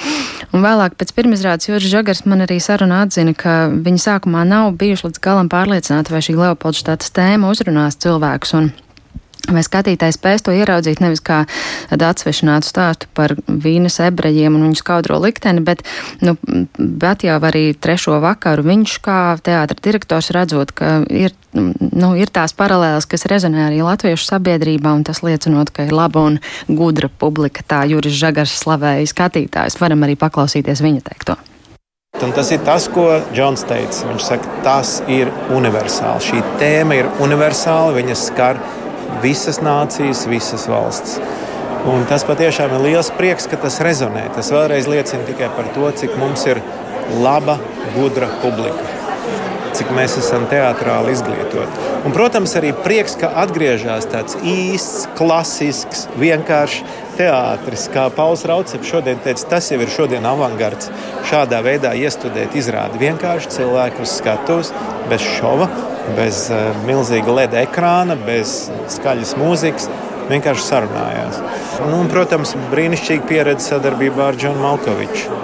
Un 0.54 0.64
vēlāk 0.64 0.98
pēc 1.00 1.14
pirmizrādes 1.16 1.70
Juris 1.70 1.90
Žagars 1.90 2.26
man 2.26 2.46
arī 2.46 2.60
sarunā 2.60 3.04
atzina, 3.06 3.34
ka 3.34 3.70
viņi 3.70 4.06
sākumā 4.06 4.46
nav 4.48 4.74
bijuši 4.80 5.10
līdz 5.10 5.24
galam 5.24 5.50
pārliecināti, 5.52 6.14
vai 6.14 6.24
šī 6.24 6.38
Leopoldu 6.40 6.84
štātas 6.84 7.14
tēma 7.16 7.52
uzrunās 7.52 8.00
cilvēkus. 8.00 8.56
Un 8.60 8.72
Vai 9.50 9.64
skatītājs 9.66 10.20
spēs 10.20 10.44
to 10.46 10.54
ieraudzīt 10.54 11.02
nevis 11.04 11.22
kā 11.26 11.42
atsvešinātu 11.90 12.70
stāstu 12.70 13.10
par 13.18 13.36
vīnas 13.48 14.00
ebrejiem 14.06 14.56
un 14.58 14.68
viņu 14.68 14.80
skaudro 14.80 15.20
likteni, 15.22 15.64
bet, 15.66 15.84
nu, 16.26 16.36
bet 16.78 17.26
jau 17.26 17.38
arī 17.50 17.72
trešo 17.74 18.20
vakaru 18.24 18.66
viņš 18.68 18.96
kā 19.06 19.20
teātra 19.46 19.78
direktors 19.90 20.32
redzot, 20.36 20.74
ka 20.78 21.00
ir, 21.10 21.36
nu, 21.54 22.14
ir 22.20 22.32
tās 22.34 22.56
paralēlas, 22.58 23.10
kas 23.10 23.28
rezonē 23.30 23.68
arī 23.68 23.84
latviešu 23.86 24.30
sabiedrībā, 24.30 24.94
un 24.94 25.06
tas 25.08 25.24
liecinot, 25.26 25.74
ka 25.74 25.90
ir 25.90 25.96
laba 25.96 26.26
un 26.30 26.40
gudra 26.70 27.10
publika, 27.10 27.66
tā 27.66 27.86
Juris 27.90 28.18
Žagars 28.20 28.58
slavēja 28.64 29.08
skatītājs. 29.10 29.80
Varam 29.82 30.06
arī 30.06 30.18
paklausīties 30.20 30.84
viņa 30.86 31.08
teikto. 31.10 31.40
Un 32.20 32.32
tas 32.36 32.50
ir 32.52 32.60
tas, 32.68 32.88
ko 32.92 33.06
Džons 33.32 33.62
teica. 33.70 34.08
Viņš 34.10 34.24
saka, 34.26 34.56
tas 34.66 34.96
ir 35.08 35.30
universāli. 35.56 36.26
Šī 36.26 36.42
tēma 36.60 36.98
ir 36.98 37.08
universāla. 37.24 37.94
Viņa 37.96 38.16
skar 38.18 38.60
visas 39.24 39.62
nācijas, 39.64 40.26
visas 40.30 40.68
valsts. 40.72 41.20
Un 41.90 42.04
tas 42.10 42.26
patiešām 42.28 42.76
ir 42.76 42.86
liels 42.90 43.12
prieks, 43.16 43.48
ka 43.50 43.60
tas 43.62 43.80
rezonē. 43.84 44.28
Tas 44.36 44.52
vēlreiz 44.54 44.90
liecina 44.92 45.26
tikai 45.28 45.52
par 45.56 45.72
to, 45.76 45.90
cik 46.02 46.18
mums 46.20 46.46
ir 46.52 46.62
laba, 47.24 47.58
gudra 47.96 48.28
publika 48.44 49.00
cik 49.80 49.92
mēs 49.96 50.18
esam 50.20 50.44
teātrāli 50.52 51.14
izglītoti. 51.16 51.84
Un, 52.04 52.14
protams, 52.16 52.52
arī 52.60 52.74
prieks, 52.84 53.16
ka 53.20 53.30
atgriežas 53.44 54.08
tāds 54.12 54.36
īsts, 54.44 55.06
klasisks, 55.16 56.08
vienkāršs 56.20 56.82
teātris, 57.20 57.86
kā 57.94 58.08
Pauls 58.16 58.44
Rauceps 58.50 58.90
šodien 58.92 59.22
teica, 59.24 59.46
tas 59.56 59.70
jau 59.72 59.80
ir 59.80 59.92
šodien 59.94 60.28
avangards. 60.28 60.92
Šādā 61.30 61.62
veidā 61.66 61.94
iestudēt 61.96 62.58
izrādi 62.60 63.00
vienkārši 63.06 63.56
cilvēku 63.60 64.04
uz 64.04 64.18
skatuves, 64.20 64.74
bez 65.12 65.24
šova, 65.38 65.70
bez 66.18 66.46
uh, 66.54 66.70
milzīga 66.88 67.36
LED 67.42 67.58
ekrāna, 67.66 68.18
bez 68.28 68.70
skaļas 68.96 69.36
mūzikas. 69.40 69.90
Vienkārši 70.30 70.62
sarunājās. 70.62 71.40
Nu, 71.88 72.04
un, 72.04 72.10
protams, 72.12 72.52
brīnišķīga 72.70 73.26
pieredze 73.26 73.72
sadarbībā 73.72 74.28
ar 74.30 74.38
Džonu 74.38 74.62
Malkoviču. 74.62 75.40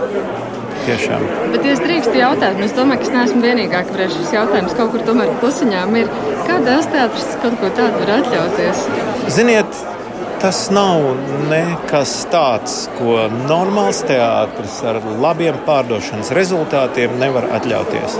Tiešām. 0.85 1.23
Bet, 1.55 1.65
es 1.65 1.81
drīkstu 1.81 2.19
jautāt, 2.19 2.59
es 2.61 2.75
domāju, 2.77 3.01
ka 3.01 3.07
es 3.07 3.13
neesmu 3.15 3.41
vienīgā, 3.41 3.81
kuriem 3.89 4.11
šis 4.13 4.35
jautājums 4.35 4.75
kaut 4.77 4.93
kur 4.93 5.01
tomēr 5.07 5.31
klusiņām 5.41 5.97
ir. 5.97 6.13
Kādās 6.45 6.85
teātris 6.93 7.33
kaut 7.41 7.57
ko 7.63 7.71
tādu 7.79 8.03
var 8.03 8.13
atļauties? 8.19 8.83
Ziniet, 9.33 9.81
tas 10.45 10.67
nav 10.69 11.01
nekas 11.49 12.11
tāds, 12.29 12.73
ko 12.99 13.15
normāls 13.49 14.03
teātris 14.05 14.75
ar 14.85 14.99
labiem 15.23 15.55
pārdošanas 15.65 16.29
rezultātiem 16.37 17.15
nevar 17.17 17.47
atļauties. 17.57 18.19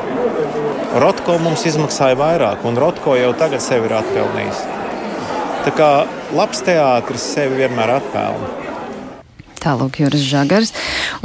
Rotko 1.03 1.35
mums 1.43 1.67
izmaksāja 1.69 2.17
vairāk, 2.17 2.65
un 2.65 2.79
Rotko 2.81 3.13
jau 3.19 3.29
tagad 3.37 3.61
sevi 3.61 3.85
ir 3.91 3.93
atpelnījis. 3.99 4.63
Tā 5.67 5.75
kā 5.77 5.91
labs 6.33 6.65
teātris 6.65 7.27
sevi 7.35 7.61
vienmēr 7.61 7.93
atpelna. 7.99 8.49
Tālāk, 9.61 10.01
Juris 10.01 10.25
Žagars. 10.25 10.73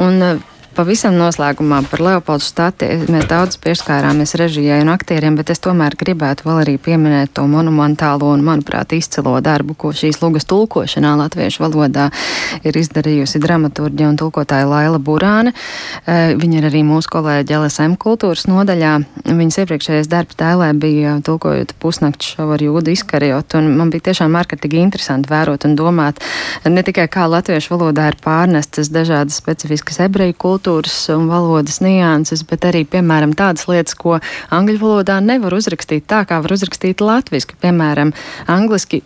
Un 0.05 0.21
Pavisam 0.71 1.17
noslēgumā 1.19 1.81
par 1.91 2.01
Leopoldu 2.05 2.45
stati 2.47 2.87
mēs 3.11 3.25
daudz 3.27 3.57
pieskārāmies 3.59 4.37
režijai 4.39 4.79
un 4.85 4.93
aktieriem, 4.93 5.35
bet 5.35 5.51
es 5.51 5.59
tomēr 5.61 5.97
gribētu 5.99 6.47
vēl 6.47 6.61
arī 6.63 6.77
pieminēt 6.79 7.33
to 7.35 7.43
monumentālo 7.51 8.29
un, 8.31 8.45
manuprāt, 8.47 8.95
izcilo 8.95 9.35
darbu, 9.43 9.75
ko 9.75 9.91
šīs 9.91 10.21
lugas 10.23 10.47
tulkošanā 10.47 11.17
latviešu 11.19 11.65
valodā 11.65 12.07
ir 12.63 12.79
izdarījusi 12.79 13.41
dramaturģija 13.43 14.13
un 14.13 14.19
tulkotāja 14.21 14.69
Laila 14.71 15.01
Burāne. 15.03 15.51
E, 16.07 16.37
viņa 16.39 16.61
ir 16.63 16.69
arī 16.71 16.85
mūsu 16.87 17.11
kolēģi 17.17 17.59
LSM 17.59 17.99
kultūras 18.01 18.47
nodaļā. 18.47 18.95
Viņas 19.27 19.61
iepriekšējais 19.65 20.13
darbs 20.13 20.39
tēlē 20.39 20.71
bija 20.79 21.17
tulkojot 21.27 21.75
pusnakts 21.83 22.37
šovu 22.37 22.55
ar 22.55 22.67
jūdu 22.69 22.95
izkarjot, 22.95 23.59
un 23.59 23.73
man 23.75 23.91
bija 23.91 24.13
tiešām 24.13 24.39
ārkārtīgi 24.39 24.85
interesanti 24.87 25.35
vērot 25.35 25.67
un 25.67 25.77
domāt 25.77 26.23
ne 26.63 26.87
tikai 26.87 27.11
kā 27.11 27.27
latviešu 27.27 27.75
valodā 27.75 28.07
ir 28.15 28.21
pārnestas 28.23 28.95
dažādas 28.95 29.43
specifiskas 29.43 29.99
ebreju 30.07 30.39
kultūras, 30.39 30.60
kultūras 30.61 31.09
un 31.15 31.29
valodas 31.31 31.81
nianses, 31.81 32.45
bet 32.45 32.65
arī, 32.69 32.85
piemēram, 32.85 33.33
tādas 33.35 33.67
lietas, 33.69 33.95
ko 33.95 34.19
angļu 34.51 34.79
valodā 34.81 35.21
nevar 35.21 35.55
uzrakstīt 35.55 36.07
tā, 36.07 36.25
kā 36.29 36.41
var 36.43 36.53
uzrakstīt 36.53 37.01
latviski. 37.01 37.57
Piemēram, 37.61 38.13
angliski 38.47 39.03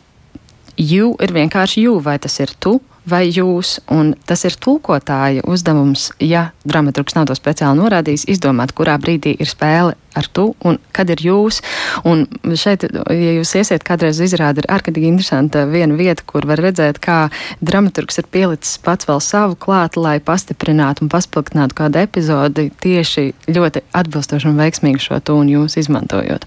you 0.76 1.14
ir 1.22 1.32
vienkārši 1.32 1.84
you, 1.86 2.00
vai 2.02 2.18
tas 2.18 2.40
ir 2.40 2.50
tu, 2.58 2.80
vai 3.06 3.28
jūs, 3.28 3.78
un 3.92 4.14
tas 4.26 4.44
ir 4.44 4.56
tulkotāja 4.56 5.44
uzdevums, 5.46 6.10
ja 6.18 6.50
dramaturgs 6.64 7.14
nav 7.14 7.28
to 7.28 7.36
speciāli 7.36 7.78
norādījis, 7.78 8.26
izdomāt, 8.34 8.74
kurā 8.74 8.96
brīdī 8.98 9.36
ir 9.38 9.50
spēle 9.50 9.94
ar 10.14 10.28
tu 10.32 10.50
un 10.64 10.78
kad 10.94 11.10
ir 11.12 11.22
jūs. 11.24 11.60
Un 12.08 12.26
šeit, 12.58 12.86
ja 12.88 13.34
jūs 13.38 13.54
iesiet 13.58 13.84
kādreiz 13.86 14.20
izrādi, 14.24 14.62
ir 14.62 14.70
ārkārtīgi 14.74 15.10
interesanta 15.10 15.64
viena 15.70 15.96
vieta, 15.98 16.24
kur 16.26 16.46
var 16.48 16.62
redzēt, 16.62 17.00
kā 17.02 17.28
dramaturgs 17.64 18.20
ir 18.22 18.30
pielicis 18.32 18.78
pats 18.84 19.08
vēl 19.08 19.22
savu 19.24 19.58
klāt, 19.60 19.98
lai 20.00 20.18
pastiprinātu 20.24 21.04
un 21.04 21.12
paspilgtinātu 21.12 21.78
kādu 21.78 22.02
epizodi 22.04 22.70
tieši 22.84 23.30
ļoti 23.50 23.84
atbilstoši 23.94 24.50
un 24.50 24.60
veiksmīgi 24.60 25.06
šo 25.08 25.20
tu 25.24 25.38
un 25.40 25.50
jūs 25.52 25.78
izmantojot. 25.80 26.46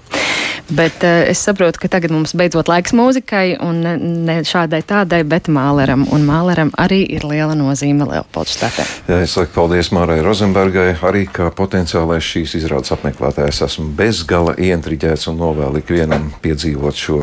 Bet 0.67 1.03
uh, 1.03 1.23
es 1.31 1.39
saprotu, 1.39 1.79
ka 1.79 1.87
tagad 1.91 2.11
mums 2.11 2.33
beidzot 2.35 2.67
laiks 2.67 2.91
mūzikai, 2.97 3.55
un 3.63 3.79
ne 4.27 4.37
šādai 4.47 4.81
tādai, 4.87 5.21
bet 5.27 5.47
māleram. 5.51 6.03
Un 6.11 6.25
māleram 6.27 6.73
arī 6.79 7.03
ir 7.15 7.23
liela 7.27 7.55
nozīme 7.55 8.07
Leopolds 8.09 8.57
Štatē. 8.57 8.83
Jā, 9.07 9.21
es 9.23 9.35
saku 9.37 9.53
paldies 9.55 9.93
Mārai 9.95 10.19
Rozenbergai, 10.25 10.89
arī 11.07 11.23
kā 11.31 11.47
potenciālais 11.55 12.25
šīs 12.25 12.57
izrādes 12.59 12.91
apmeklētājs 12.97 13.56
es 13.57 13.63
esmu 13.65 13.87
bezgala 13.97 14.53
ientriģēts 14.61 15.27
un 15.31 15.39
novēlu 15.41 15.81
ikvienam 15.81 16.29
piedzīvot 16.43 16.99
šo 17.01 17.21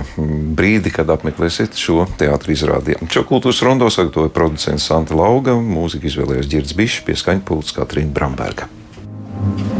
brīdi, 0.59 0.90
kad 0.94 1.12
apmeklēsiet 1.14 1.79
šo 1.79 2.09
teātrī 2.18 2.57
izrādījumu. 2.59 3.11
Šo 3.14 3.23
kultūras 3.29 3.62
rondo 3.66 3.90
sagatavoja 3.92 4.35
producents 4.35 4.88
Santa 4.90 5.14
Lauga, 5.18 5.55
mūziku 5.55 6.11
izvēlējās 6.11 6.51
Girds 6.51 6.75
Bišs, 6.79 7.05
pieskaņpults 7.07 7.79
Katrīna 7.79 8.14
Bramberga. 8.14 8.70
thank 9.44 9.61
you 9.61 9.74